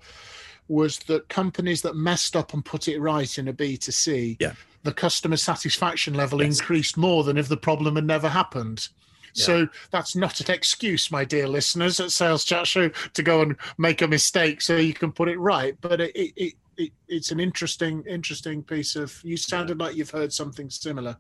was 0.69 1.01
that 1.01 1.29
companies 1.29 1.83
that 1.83 1.97
messed 1.97 2.37
up 2.37 2.55
and 2.55 2.65
put 2.65 2.89
it 2.89 3.01
right 3.01 3.39
in 3.39 3.49
a 3.49 3.53
b2c 3.53 4.37
yeah. 4.41 4.53
the 4.85 4.93
customer 4.93 5.37
satisfaction 5.37 6.15
level 6.15 6.43
yes. 6.43 6.61
increased 6.61 6.97
more 6.97 7.25
than 7.25 7.37
if 7.37 7.49
the 7.49 7.57
problem 7.57 7.97
had 7.97 8.07
never 8.07 8.29
happened 8.29 8.89
so 9.35 9.69
that's 9.91 10.17
not 10.17 10.41
an 10.41 10.51
excuse, 10.51 11.11
my 11.11 11.25
dear 11.25 11.49
listeners 11.49 12.01
at 12.01 12.13
Sales 12.13 12.45
Chat 12.45 12.67
Show, 12.67 12.89
to 12.89 13.23
go 13.23 13.43
and 13.43 13.57
make 13.79 14.03
a 14.03 14.09
mistake 14.09 14.61
so 14.61 14.77
you 14.77 14.95
can 14.95 15.13
put 15.13 15.29
it 15.29 15.39
right. 15.39 15.77
But 15.81 16.01
it, 16.01 16.13
it, 16.15 16.55
it 16.77 16.93
it's 17.09 17.31
an 17.31 17.41
interesting, 17.41 18.05
interesting 18.09 18.63
piece 18.63 18.97
of. 18.97 19.19
You 19.23 19.37
sounded 19.37 19.79
yeah. 19.79 19.87
like 19.87 19.97
you've 19.97 20.11
heard 20.11 20.33
something 20.33 20.71
similar. 20.71 21.17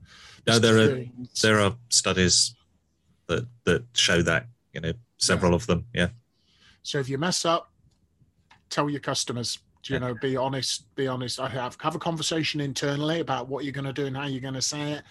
No, 0.46 0.58
there 0.58 0.78
are 0.78 1.04
there 1.42 1.60
are 1.60 1.76
studies 1.88 2.54
that 3.26 3.46
that 3.64 3.84
show 3.94 4.22
that. 4.22 4.46
You 4.72 4.80
know, 4.80 4.92
several 5.18 5.52
yeah. 5.52 5.56
of 5.56 5.66
them. 5.66 5.86
Yeah. 5.92 6.08
So 6.82 6.98
if 6.98 7.08
you 7.08 7.18
mess 7.18 7.44
up, 7.44 7.72
tell 8.70 8.88
your 8.88 9.00
customers 9.00 9.58
you 9.88 9.98
know 9.98 10.14
be 10.14 10.36
honest 10.36 10.94
be 10.94 11.06
honest 11.06 11.40
i 11.40 11.48
have 11.48 11.76
have 11.80 11.94
a 11.94 11.98
conversation 11.98 12.60
internally 12.60 13.20
about 13.20 13.48
what 13.48 13.64
you're 13.64 13.72
going 13.72 13.84
to 13.84 13.92
do 13.92 14.06
and 14.06 14.16
how 14.16 14.26
you're 14.26 14.40
going 14.40 14.54
to 14.54 14.60
say 14.60 14.92
it 14.92 15.02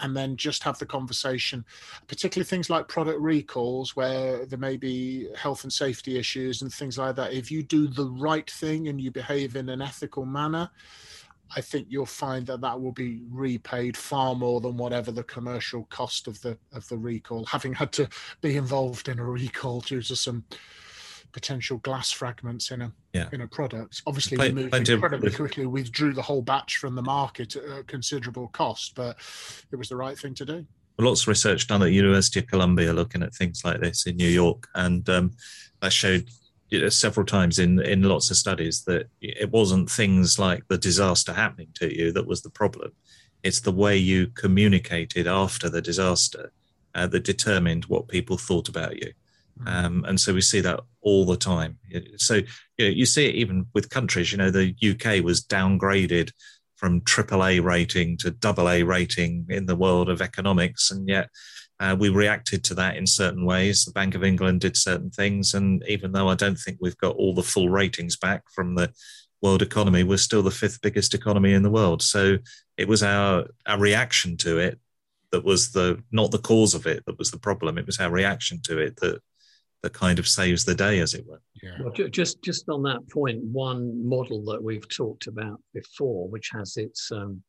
and 0.00 0.16
then 0.16 0.36
just 0.36 0.62
have 0.62 0.78
the 0.78 0.86
conversation, 0.86 1.64
particularly 2.06 2.46
things 2.46 2.70
like 2.70 2.88
product 2.88 3.20
recalls 3.20 3.94
where 3.96 4.46
there 4.46 4.58
may 4.58 4.76
be 4.76 5.28
health 5.36 5.64
and 5.64 5.72
safety 5.72 6.18
issues 6.18 6.62
and 6.62 6.72
things 6.72 6.98
like 6.98 7.16
that. 7.16 7.32
If 7.32 7.50
you 7.50 7.62
do 7.62 7.86
the 7.86 8.10
right 8.10 8.50
thing 8.50 8.88
and 8.88 9.00
you 9.00 9.10
behave 9.10 9.56
in 9.56 9.68
an 9.68 9.82
ethical 9.82 10.26
manner, 10.26 10.70
I 11.56 11.60
think 11.60 11.88
you'll 11.90 12.06
find 12.06 12.46
that 12.46 12.60
that 12.60 12.80
will 12.80 12.92
be 12.92 13.22
repaid 13.28 13.96
far 13.96 14.34
more 14.34 14.60
than 14.60 14.76
whatever 14.76 15.10
the 15.10 15.24
commercial 15.24 15.84
cost 15.90 16.28
of 16.28 16.40
the 16.42 16.56
of 16.72 16.88
the 16.88 16.96
recall. 16.96 17.44
Having 17.46 17.74
had 17.74 17.92
to 17.92 18.08
be 18.40 18.56
involved 18.56 19.08
in 19.08 19.18
a 19.18 19.24
recall 19.24 19.80
due 19.80 20.02
to 20.02 20.14
some 20.14 20.44
potential 21.32 21.78
glass 21.78 22.10
fragments 22.10 22.70
in 22.70 22.82
a 22.82 22.92
yeah. 23.12 23.28
in 23.32 23.40
a 23.40 23.46
product. 23.46 24.02
Obviously, 24.06 24.36
we 24.36 24.52
moved 24.52 24.88
incredibly 24.88 25.30
quickly, 25.30 25.66
withdrew 25.66 26.12
the 26.12 26.22
whole 26.22 26.42
batch 26.42 26.76
from 26.76 26.94
the 26.94 27.02
market 27.02 27.56
at 27.56 27.64
a 27.64 27.82
considerable 27.84 28.48
cost, 28.48 28.94
but 28.94 29.16
it 29.72 29.76
was 29.76 29.88
the 29.88 29.96
right 29.96 30.18
thing 30.18 30.34
to 30.34 30.44
do. 30.44 30.66
Lots 30.98 31.22
of 31.22 31.28
research 31.28 31.66
done 31.66 31.82
at 31.82 31.92
University 31.92 32.40
of 32.40 32.46
Columbia 32.46 32.92
looking 32.92 33.22
at 33.22 33.34
things 33.34 33.64
like 33.64 33.80
this 33.80 34.06
in 34.06 34.16
New 34.16 34.28
York, 34.28 34.68
and 34.74 35.08
um, 35.08 35.32
that 35.80 35.92
showed 35.92 36.28
you 36.68 36.80
know, 36.80 36.88
several 36.88 37.26
times 37.26 37.58
in 37.58 37.80
in 37.80 38.02
lots 38.02 38.30
of 38.30 38.36
studies 38.36 38.84
that 38.84 39.08
it 39.20 39.50
wasn't 39.50 39.90
things 39.90 40.38
like 40.38 40.66
the 40.68 40.78
disaster 40.78 41.32
happening 41.32 41.68
to 41.74 41.94
you 41.94 42.12
that 42.12 42.26
was 42.26 42.42
the 42.42 42.50
problem. 42.50 42.92
It's 43.42 43.60
the 43.60 43.72
way 43.72 43.96
you 43.96 44.28
communicated 44.28 45.26
after 45.26 45.70
the 45.70 45.80
disaster 45.80 46.52
uh, 46.94 47.06
that 47.08 47.24
determined 47.24 47.86
what 47.86 48.08
people 48.08 48.36
thought 48.36 48.68
about 48.68 48.96
you. 48.96 49.12
Um, 49.66 50.04
and 50.06 50.20
so 50.20 50.34
we 50.34 50.40
see 50.40 50.60
that 50.60 50.80
all 51.02 51.24
the 51.24 51.36
time. 51.36 51.78
So 52.16 52.34
you, 52.34 52.44
know, 52.78 52.86
you 52.86 53.06
see 53.06 53.26
it 53.26 53.34
even 53.34 53.66
with 53.74 53.90
countries. 53.90 54.32
You 54.32 54.38
know, 54.38 54.50
the 54.50 54.74
UK 54.82 55.24
was 55.24 55.44
downgraded 55.44 56.32
from 56.76 57.02
AAA 57.02 57.62
rating 57.62 58.16
to 58.18 58.30
double 58.30 58.68
A 58.68 58.82
rating 58.82 59.46
in 59.50 59.66
the 59.66 59.76
world 59.76 60.08
of 60.08 60.22
economics, 60.22 60.90
and 60.90 61.08
yet 61.08 61.28
uh, 61.78 61.96
we 61.98 62.08
reacted 62.08 62.64
to 62.64 62.74
that 62.74 62.96
in 62.96 63.06
certain 63.06 63.44
ways. 63.44 63.84
The 63.84 63.92
Bank 63.92 64.14
of 64.14 64.24
England 64.24 64.60
did 64.60 64.76
certain 64.76 65.10
things, 65.10 65.54
and 65.54 65.84
even 65.88 66.12
though 66.12 66.28
I 66.28 66.34
don't 66.34 66.58
think 66.58 66.78
we've 66.80 66.96
got 66.98 67.16
all 67.16 67.34
the 67.34 67.42
full 67.42 67.68
ratings 67.68 68.16
back 68.16 68.42
from 68.54 68.74
the 68.74 68.92
world 69.42 69.62
economy, 69.62 70.02
we're 70.04 70.18
still 70.18 70.42
the 70.42 70.50
fifth 70.50 70.80
biggest 70.82 71.14
economy 71.14 71.52
in 71.52 71.62
the 71.62 71.70
world. 71.70 72.02
So 72.02 72.38
it 72.76 72.88
was 72.88 73.02
our 73.02 73.46
our 73.66 73.78
reaction 73.78 74.36
to 74.38 74.58
it 74.58 74.78
that 75.32 75.44
was 75.44 75.72
the 75.72 76.02
not 76.10 76.30
the 76.30 76.38
cause 76.38 76.74
of 76.74 76.86
it 76.86 77.04
that 77.06 77.18
was 77.18 77.30
the 77.30 77.38
problem. 77.38 77.78
It 77.78 77.86
was 77.86 78.00
our 78.00 78.10
reaction 78.10 78.60
to 78.64 78.78
it 78.78 78.96
that 78.96 79.20
that 79.82 79.92
kind 79.92 80.18
of 80.18 80.28
saves 80.28 80.64
the 80.64 80.74
day, 80.74 81.00
as 81.00 81.14
it 81.14 81.26
were. 81.26 81.40
Yeah. 81.62 81.76
Well, 81.80 81.92
just 81.92 82.42
just 82.42 82.68
on 82.68 82.82
that 82.84 83.08
point, 83.08 83.42
one 83.42 84.06
model 84.06 84.44
that 84.46 84.62
we've 84.62 84.88
talked 84.88 85.26
about 85.26 85.60
before, 85.72 86.28
which 86.28 86.50
has 86.52 86.76
its 86.76 87.10
um, 87.12 87.42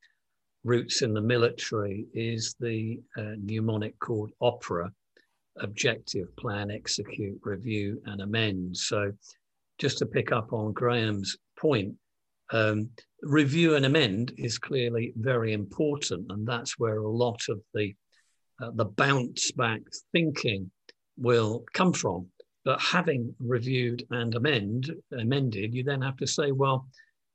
roots 0.63 1.01
in 1.01 1.13
the 1.13 1.21
military, 1.21 2.05
is 2.13 2.55
the 2.59 2.99
uh, 3.17 3.35
mnemonic 3.43 3.97
called 3.99 4.31
OPERA: 4.41 4.91
Objective, 5.59 6.35
Plan, 6.37 6.71
Execute, 6.71 7.39
Review, 7.43 8.01
and 8.05 8.21
Amend. 8.21 8.77
So, 8.77 9.11
just 9.77 9.97
to 9.99 10.05
pick 10.05 10.31
up 10.31 10.53
on 10.53 10.71
Graham's 10.73 11.37
point, 11.59 11.95
um, 12.51 12.89
review 13.21 13.75
and 13.75 13.85
amend 13.85 14.33
is 14.37 14.57
clearly 14.57 15.13
very 15.15 15.53
important, 15.53 16.31
and 16.31 16.47
that's 16.47 16.79
where 16.79 16.97
a 16.97 17.09
lot 17.09 17.41
of 17.49 17.61
the 17.73 17.93
uh, 18.61 18.71
the 18.75 18.85
bounce 18.85 19.51
back 19.51 19.81
thinking 20.11 20.69
will 21.17 21.65
come 21.73 21.93
from. 21.93 22.27
But 22.63 22.79
having 22.79 23.33
reviewed 23.39 24.05
and 24.11 24.35
amend 24.35 24.93
amended, 25.11 25.73
you 25.73 25.83
then 25.83 26.01
have 26.01 26.17
to 26.17 26.27
say, 26.27 26.51
well, 26.51 26.87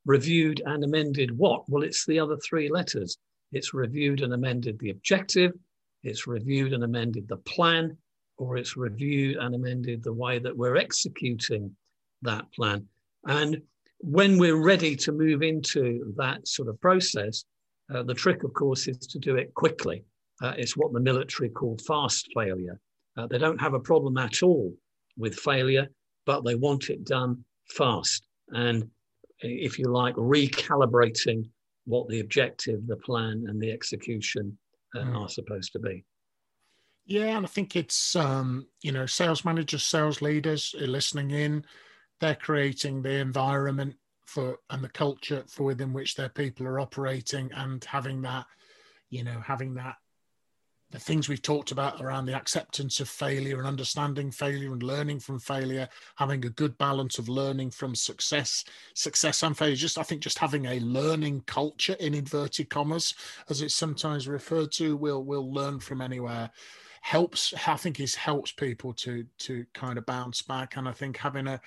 reviewed 0.05 0.63
and 0.65 0.85
amended 0.85 1.37
what? 1.37 1.69
Well, 1.69 1.83
it's 1.83 2.07
the 2.07 2.21
other 2.21 2.37
three 2.37 2.69
letters. 2.69 3.19
It's 3.53 3.75
reviewed 3.75 4.21
and 4.23 4.33
amended 4.33 4.79
the 4.79 4.91
objective, 4.91 5.53
it's 6.03 6.27
reviewed 6.27 6.73
and 6.73 6.85
amended 6.85 7.27
the 7.27 7.39
plan, 7.39 7.97
or 8.39 8.57
it's 8.57 8.77
reviewed 8.77 9.37
and 9.37 9.55
amended 9.55 10.03
the 10.03 10.13
way 10.13 10.39
that 10.39 10.57
we're 10.57 10.77
executing 10.77 11.75
that 12.23 12.51
plan. 12.53 12.87
And 13.27 13.61
when 13.99 14.39
we're 14.39 14.63
ready 14.63 14.95
to 14.97 15.13
move 15.13 15.43
into 15.43 16.15
that 16.17 16.47
sort 16.47 16.69
of 16.69 16.81
process, 16.81 17.45
uh, 17.93 18.03
the 18.03 18.15
trick, 18.15 18.45
of 18.45 18.53
course, 18.53 18.89
is 18.89 18.99
to 18.99 19.19
do 19.19 19.37
it 19.37 19.55
quickly. 19.55 20.05
Uh, 20.43 20.55
it's 20.57 20.77
what 20.77 20.93
the 20.93 21.01
military 21.01 21.49
call 21.49 21.79
fast 21.87 22.29
failure. 22.35 22.79
Uh, 23.17 23.27
they 23.27 23.39
don't 23.39 23.61
have 23.61 23.75
a 23.75 23.81
problem 23.81 24.19
at 24.19 24.43
all 24.43 24.75
with 25.17 25.35
failure, 25.35 25.89
but 26.25 26.45
they 26.45 26.55
want 26.55 26.91
it 26.91 27.05
done 27.05 27.45
fast. 27.69 28.27
And 28.51 28.91
if 29.41 29.79
you 29.79 29.87
like, 29.87 30.15
recalibrating 30.17 31.49
what 31.85 32.09
the 32.09 32.21
objective, 32.21 32.87
the 32.87 32.97
plan, 32.97 33.47
and 33.49 33.61
the 33.61 33.71
execution 33.71 34.59
mm. 34.95 35.17
are 35.17 35.29
supposed 35.29 35.73
to 35.73 35.79
be. 35.79 36.05
Yeah, 37.07 37.37
and 37.37 37.47
I 37.47 37.49
think 37.49 37.77
it's 37.77 38.17
um, 38.17 38.67
you 38.83 38.91
know 38.91 39.07
sales 39.07 39.45
managers, 39.45 39.85
sales 39.85 40.21
leaders 40.21 40.75
are 40.81 40.89
listening 40.89 41.31
in. 41.31 41.65
They're 42.21 42.35
creating 42.35 43.03
the 43.03 43.13
environment 43.13 43.95
for 44.27 44.59
and 44.71 44.83
the 44.83 44.89
culture 44.89 45.45
for 45.49 45.63
within 45.63 45.93
which 45.93 46.17
their 46.17 46.29
people 46.29 46.67
are 46.67 46.81
operating, 46.81 47.51
and 47.55 47.83
having 47.85 48.23
that, 48.23 48.47
you 49.09 49.23
know, 49.23 49.41
having 49.41 49.75
that 49.75 49.97
the 50.91 50.99
things 50.99 51.29
we've 51.29 51.43
talked 51.43 51.73
about 51.73 52.01
around 52.01 52.27
the 52.27 52.35
acceptance 52.35 53.01
of 53.01 53.09
failure 53.09 53.59
and 53.59 53.67
understanding 53.67 54.31
failure 54.31 54.73
and 54.73 54.83
learning 54.83 55.19
from 55.19 55.39
failure, 55.39 55.89
having 56.15 56.45
a 56.45 56.51
good 56.51 56.77
balance 56.79 57.19
of 57.19 57.29
learning 57.29 57.71
from 57.71 57.95
success, 57.95 58.65
success 58.95 59.43
and 59.43 59.59
failure. 59.59 59.75
Just 59.75 59.99
I 59.99 60.03
think 60.03 60.23
just 60.23 60.39
having 60.39 60.67
a 60.67 60.81
learning 60.81 61.43
culture 61.47 61.97
in 61.99 62.15
inverted 62.15 62.71
commas, 62.71 63.15
as 63.49 63.63
it's 63.63 63.75
sometimes 63.75 64.29
referred 64.29 64.73
to, 64.73 64.97
will 64.97 65.25
will 65.25 65.53
learn 65.53 65.81
from 65.81 66.01
anywhere. 66.01 66.51
Helps, 67.03 67.55
I 67.67 67.77
think, 67.77 68.01
is 68.01 68.15
helps 68.15 68.53
people 68.53 68.93
to 68.95 69.25
to 69.39 69.67
kind 69.75 69.99
of 69.99 70.07
bounce 70.07 70.43
back, 70.43 70.77
and 70.77 70.89
I 70.89 70.93
think 70.93 71.17
having 71.17 71.47
a 71.47 71.61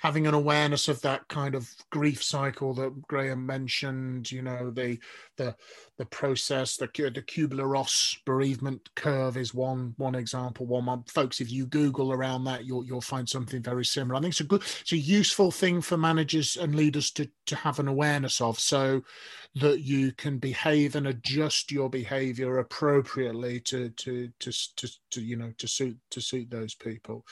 having 0.00 0.26
an 0.26 0.34
awareness 0.34 0.88
of 0.88 1.00
that 1.02 1.26
kind 1.28 1.54
of 1.54 1.68
grief 1.90 2.22
cycle 2.22 2.74
that 2.74 3.02
Graham 3.08 3.44
mentioned, 3.44 4.30
you 4.30 4.42
know, 4.42 4.70
the 4.70 4.98
the 5.36 5.56
the 5.96 6.06
process, 6.06 6.76
the 6.76 6.86
the 6.86 7.22
Kubler-Ross 7.22 8.18
bereavement 8.24 8.88
curve 8.94 9.36
is 9.36 9.52
one 9.52 9.94
one 9.96 10.14
example. 10.14 10.66
One 10.66 11.02
folks, 11.04 11.40
if 11.40 11.50
you 11.50 11.66
Google 11.66 12.12
around 12.12 12.44
that, 12.44 12.64
you'll 12.64 12.84
you'll 12.84 13.00
find 13.00 13.28
something 13.28 13.62
very 13.62 13.84
similar. 13.84 14.16
I 14.16 14.20
think 14.20 14.32
it's 14.32 14.40
a 14.40 14.44
good, 14.44 14.62
it's 14.80 14.92
a 14.92 14.96
useful 14.96 15.50
thing 15.50 15.80
for 15.80 15.96
managers 15.96 16.56
and 16.56 16.74
leaders 16.74 17.10
to 17.12 17.28
to 17.46 17.56
have 17.56 17.78
an 17.78 17.88
awareness 17.88 18.40
of, 18.40 18.58
so 18.60 19.02
that 19.60 19.80
you 19.80 20.12
can 20.12 20.38
behave 20.38 20.94
and 20.96 21.08
adjust 21.08 21.72
your 21.72 21.88
behavior 21.88 22.58
appropriately 22.58 23.60
to 23.60 23.90
to 23.90 24.30
to 24.38 24.52
to, 24.76 24.88
to 25.10 25.20
you 25.20 25.36
know 25.36 25.52
to 25.58 25.66
suit 25.66 25.96
to 26.10 26.20
suit 26.20 26.50
those 26.50 26.74
people. 26.74 27.24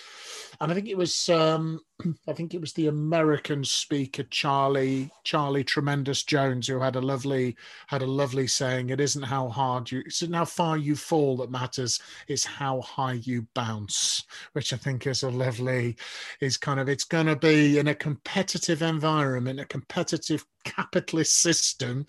And 0.61 0.71
I 0.71 0.75
think 0.75 0.89
it 0.89 0.97
was 0.97 1.29
um, 1.29 1.81
I 2.29 2.33
think 2.33 2.55
it 2.55 2.61
was 2.61 2.73
the 2.73 2.89
American 2.89 3.65
speaker 3.65 4.25
Charlie 4.25 5.11
Charlie 5.25 5.65
Tremendous 5.65 6.23
Jones 6.23 6.69
who 6.69 6.81
had 6.81 6.97
a 6.97 7.01
lovely 7.01 7.57
had 7.87 8.03
a 8.03 8.07
lovely 8.07 8.47
saying. 8.47 8.91
It 8.91 9.01
isn't 9.01 9.23
how 9.23 9.49
hard 9.49 9.91
you 9.91 10.03
it's 10.07 10.27
how 10.33 10.45
far 10.45 10.77
you 10.77 10.97
fall 10.97 11.37
that 11.39 11.51
matters. 11.51 12.01
It's 12.29 12.45
how 12.45 12.81
high 12.81 13.21
you 13.23 13.47
bounce, 13.55 14.25
which 14.53 14.73
I 14.73 14.77
think 14.77 15.07
is 15.07 15.23
a 15.23 15.31
lovely 15.31 15.97
is 16.41 16.57
kind 16.57 16.81
of 16.81 16.89
it's 16.89 17.05
going 17.05 17.27
to 17.27 17.37
be 17.37 17.79
in 17.79 17.89
a 17.89 17.95
competitive 17.95 18.83
environment, 18.83 19.61
a 19.61 19.67
competitive 19.67 20.45
capitalist 20.67 21.41
system 21.41 22.07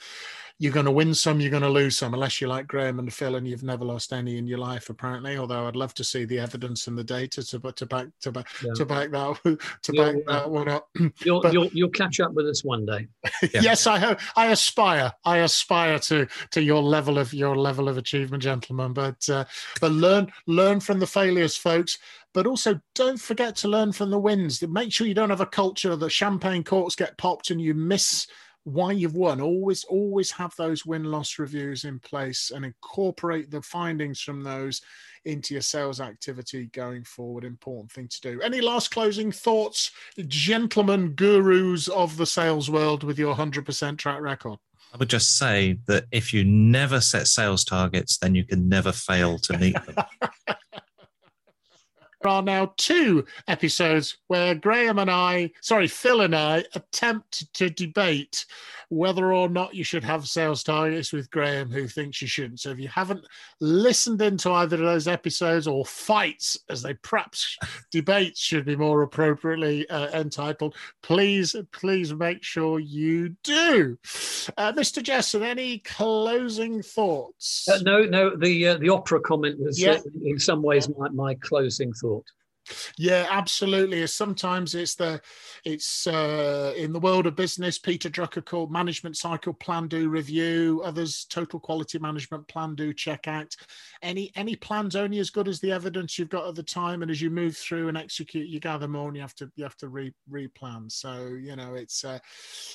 you're 0.59 0.73
going 0.73 0.85
to 0.85 0.91
win 0.91 1.13
some, 1.13 1.39
you're 1.39 1.51
going 1.51 1.61
to 1.61 1.69
lose 1.69 1.97
some, 1.97 2.15
unless 2.15 2.41
you're 2.41 2.49
like 2.49 2.67
Graham 2.67 2.97
and 2.97 3.13
Phil 3.13 3.35
and 3.35 3.47
you've 3.47 3.63
never 3.63 3.85
lost 3.85 4.11
any 4.11 4.37
in 4.37 4.47
your 4.47 4.57
life, 4.57 4.89
apparently. 4.89 5.37
Although 5.37 5.67
I'd 5.67 5.75
love 5.75 5.93
to 5.95 6.03
see 6.03 6.25
the 6.25 6.39
evidence 6.39 6.87
and 6.87 6.97
the 6.97 7.03
data 7.03 7.43
to, 7.43 7.59
to 7.59 7.85
back 7.85 8.09
to 8.21 8.31
back 8.31 8.47
yeah. 8.63 8.73
to 8.73 8.85
back 8.85 9.11
that 9.11 9.39
to 9.83 9.93
you'll, 9.93 10.13
back 10.13 10.25
that 10.25 10.49
one 10.49 10.67
up. 10.67 10.89
You'll, 11.23 11.41
but, 11.41 11.53
you'll 11.53 11.67
you'll 11.73 11.89
catch 11.89 12.19
up 12.19 12.33
with 12.33 12.47
us 12.47 12.63
one 12.63 12.85
day. 12.85 13.07
Yeah. 13.41 13.49
yes, 13.61 13.87
I 13.87 13.99
hope. 13.99 14.19
I 14.35 14.47
aspire. 14.47 15.11
I 15.25 15.37
aspire 15.39 15.99
to 15.99 16.27
to 16.51 16.61
your 16.61 16.81
level 16.81 17.19
of 17.19 17.33
your 17.33 17.55
level 17.55 17.87
of 17.87 17.97
achievement, 17.97 18.43
gentlemen. 18.43 18.93
But 18.93 19.27
uh, 19.29 19.45
but 19.79 19.91
learn 19.91 20.31
learn 20.47 20.79
from 20.79 20.99
the 20.99 21.07
failures, 21.07 21.55
folks 21.55 21.97
but 22.33 22.45
also 22.45 22.79
don't 22.93 23.19
forget 23.19 23.55
to 23.55 23.67
learn 23.67 23.91
from 23.91 24.11
the 24.11 24.19
wins. 24.19 24.61
Make 24.61 24.93
sure 24.93 25.07
you 25.07 25.15
don't 25.15 25.31
have 25.31 25.41
a 25.41 25.45
culture 25.45 25.95
that 25.95 26.09
champagne 26.11 26.63
corks 26.63 26.93
get 26.93 27.17
popped 27.17 27.49
and 27.49 27.59
you 27.59 27.73
miss 27.73 28.27
why 28.67 28.91
you've 28.91 29.15
won. 29.15 29.39
Always, 29.39 29.85
always 29.85 30.29
have 30.31 30.53
those 30.57 30.85
win 30.85 31.05
loss 31.05 31.39
reviews 31.39 31.85
in 31.85 31.99
place 31.99 32.51
and 32.53 32.65
incorporate 32.65 33.49
the 33.49 33.61
findings 33.61 34.19
from 34.19 34.43
those 34.43 34.81
into 35.23 35.53
your 35.53 35.61
sales 35.61 36.01
activity 36.01 36.65
going 36.73 37.05
forward. 37.05 37.45
Important 37.45 37.93
thing 37.93 38.09
to 38.09 38.21
do. 38.21 38.41
Any 38.41 38.59
last 38.59 38.91
closing 38.91 39.31
thoughts, 39.31 39.91
gentlemen 40.27 41.13
gurus 41.13 41.87
of 41.87 42.17
the 42.17 42.25
sales 42.25 42.69
world 42.69 43.05
with 43.05 43.17
your 43.17 43.35
100% 43.35 43.97
track 43.97 44.19
record? 44.19 44.59
I 44.93 44.97
would 44.97 45.09
just 45.09 45.37
say 45.37 45.79
that 45.87 46.05
if 46.11 46.33
you 46.33 46.43
never 46.43 46.99
set 46.99 47.27
sales 47.27 47.63
targets, 47.63 48.17
then 48.17 48.35
you 48.35 48.43
can 48.43 48.67
never 48.67 48.91
fail 48.91 49.37
to 49.39 49.57
meet 49.57 49.77
them. 49.85 49.95
There 52.21 52.31
are 52.31 52.41
now 52.41 52.73
two 52.77 53.25
episodes 53.47 54.17
where 54.27 54.55
Graham 54.55 54.99
and 54.99 55.11
I, 55.11 55.51
sorry, 55.61 55.87
Phil 55.87 56.21
and 56.21 56.35
I, 56.35 56.63
attempt 56.73 57.53
to 57.55 57.69
debate 57.69 58.45
whether 58.89 59.33
or 59.33 59.49
not 59.49 59.75
you 59.75 59.83
should 59.83 60.03
have 60.03 60.27
sales 60.27 60.63
targets 60.63 61.11
with 61.11 61.29
Graham, 61.29 61.69
who 61.69 61.87
thinks 61.87 62.21
you 62.21 62.27
shouldn't. 62.27 62.61
So 62.61 62.71
if 62.71 62.79
you 62.79 62.87
haven't 62.87 63.25
listened 63.59 64.21
into 64.21 64.51
either 64.51 64.77
of 64.77 64.81
those 64.81 65.07
episodes 65.07 65.67
or 65.67 65.85
fights, 65.85 66.57
as 66.69 66.81
they 66.81 66.93
perhaps 66.95 67.57
debates 67.91 68.39
should 68.39 68.65
be 68.65 68.75
more 68.75 69.01
appropriately 69.01 69.87
uh, 69.89 70.07
entitled, 70.19 70.75
please, 71.03 71.55
please 71.71 72.13
make 72.13 72.43
sure 72.43 72.79
you 72.79 73.35
do. 73.43 73.97
Uh, 74.57 74.71
Mr. 74.73 75.03
Jesson, 75.03 75.43
any 75.43 75.79
closing 75.79 76.81
thoughts? 76.81 77.67
Uh, 77.69 77.79
no, 77.81 78.03
no. 78.03 78.35
The 78.35 78.67
uh, 78.67 78.77
the 78.77 78.89
opera 78.89 79.19
comment 79.19 79.59
was 79.59 79.79
yeah. 79.79 79.99
in 80.23 80.39
some 80.39 80.61
ways 80.61 80.89
my, 80.97 81.09
my 81.09 81.35
closing 81.35 81.93
thought 81.93 82.06
thought. 82.07 82.36
Yeah, 82.97 83.27
absolutely. 83.29 84.05
Sometimes 84.07 84.75
it's 84.75 84.95
the 84.95 85.21
it's 85.63 86.07
uh, 86.07 86.73
in 86.75 86.93
the 86.93 86.99
world 86.99 87.27
of 87.27 87.35
business. 87.35 87.77
Peter 87.77 88.09
Drucker 88.09 88.43
called 88.43 88.71
management 88.71 89.17
cycle 89.17 89.53
plan 89.53 89.87
do 89.87 90.09
review. 90.09 90.81
Others 90.83 91.25
total 91.29 91.59
quality 91.59 91.99
management 91.99 92.47
plan 92.47 92.75
do 92.75 92.93
check 92.93 93.27
act. 93.27 93.57
Any 94.01 94.31
any 94.35 94.55
plans 94.55 94.95
only 94.95 95.19
as 95.19 95.29
good 95.29 95.47
as 95.47 95.59
the 95.59 95.71
evidence 95.71 96.17
you've 96.17 96.29
got 96.29 96.47
at 96.47 96.55
the 96.55 96.63
time, 96.63 97.01
and 97.01 97.11
as 97.11 97.21
you 97.21 97.29
move 97.29 97.57
through 97.57 97.87
and 97.87 97.97
execute, 97.97 98.47
you 98.47 98.59
gather 98.59 98.87
more, 98.87 99.07
and 99.07 99.15
you 99.15 99.21
have 99.21 99.35
to 99.35 99.51
you 99.55 99.63
have 99.63 99.77
to 99.77 99.89
re 99.89 100.13
replan. 100.31 100.91
So 100.91 101.27
you 101.27 101.55
know 101.55 101.75
it's 101.75 102.03
a, 102.03 102.21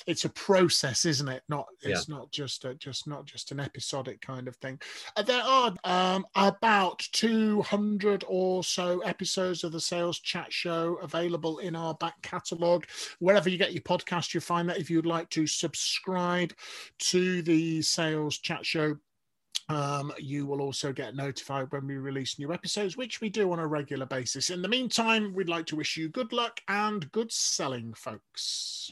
it's 0.07 0.25
a 0.25 0.29
process, 0.29 1.05
isn't 1.05 1.29
it? 1.29 1.43
Not 1.49 1.67
it's 1.81 2.07
yeah. 2.07 2.15
not 2.15 2.31
just 2.31 2.65
a, 2.65 2.75
just 2.75 3.07
not 3.07 3.25
just 3.25 3.51
an 3.51 3.59
episodic 3.59 4.21
kind 4.21 4.47
of 4.47 4.55
thing. 4.57 4.79
Uh, 5.15 5.23
there 5.23 5.43
are 5.43 5.73
um, 5.83 6.25
about 6.35 6.99
two 7.11 7.61
hundred 7.63 8.23
or 8.27 8.63
so 8.63 8.99
episodes 9.01 9.63
of 9.63 9.71
the 9.71 9.79
Sales 9.83 10.19
Chat 10.19 10.51
Show 10.51 10.95
available 11.01 11.59
in 11.59 11.75
our 11.75 11.93
back 11.95 12.21
catalogue. 12.21 12.85
Wherever 13.19 13.49
you 13.49 13.57
get 13.57 13.73
your 13.73 13.83
podcast, 13.83 14.33
you'll 14.33 14.41
find 14.41 14.67
that 14.69 14.79
if 14.79 14.89
you'd 14.89 15.05
like 15.05 15.29
to 15.31 15.45
subscribe 15.47 16.53
to 16.99 17.41
the 17.41 17.81
Sales 17.81 18.37
Chat 18.37 18.65
Show, 18.65 18.95
um, 19.69 20.11
you 20.17 20.45
will 20.45 20.61
also 20.61 20.91
get 20.91 21.15
notified 21.15 21.71
when 21.71 21.87
we 21.87 21.95
release 21.95 22.37
new 22.37 22.53
episodes, 22.53 22.97
which 22.97 23.21
we 23.21 23.29
do 23.29 23.51
on 23.51 23.59
a 23.59 23.67
regular 23.67 24.05
basis. 24.05 24.49
In 24.49 24.61
the 24.61 24.67
meantime, 24.67 25.33
we'd 25.33 25.49
like 25.49 25.65
to 25.67 25.75
wish 25.75 25.95
you 25.95 26.09
good 26.09 26.33
luck 26.33 26.59
and 26.67 27.11
good 27.11 27.31
selling, 27.31 27.93
folks. 27.93 28.91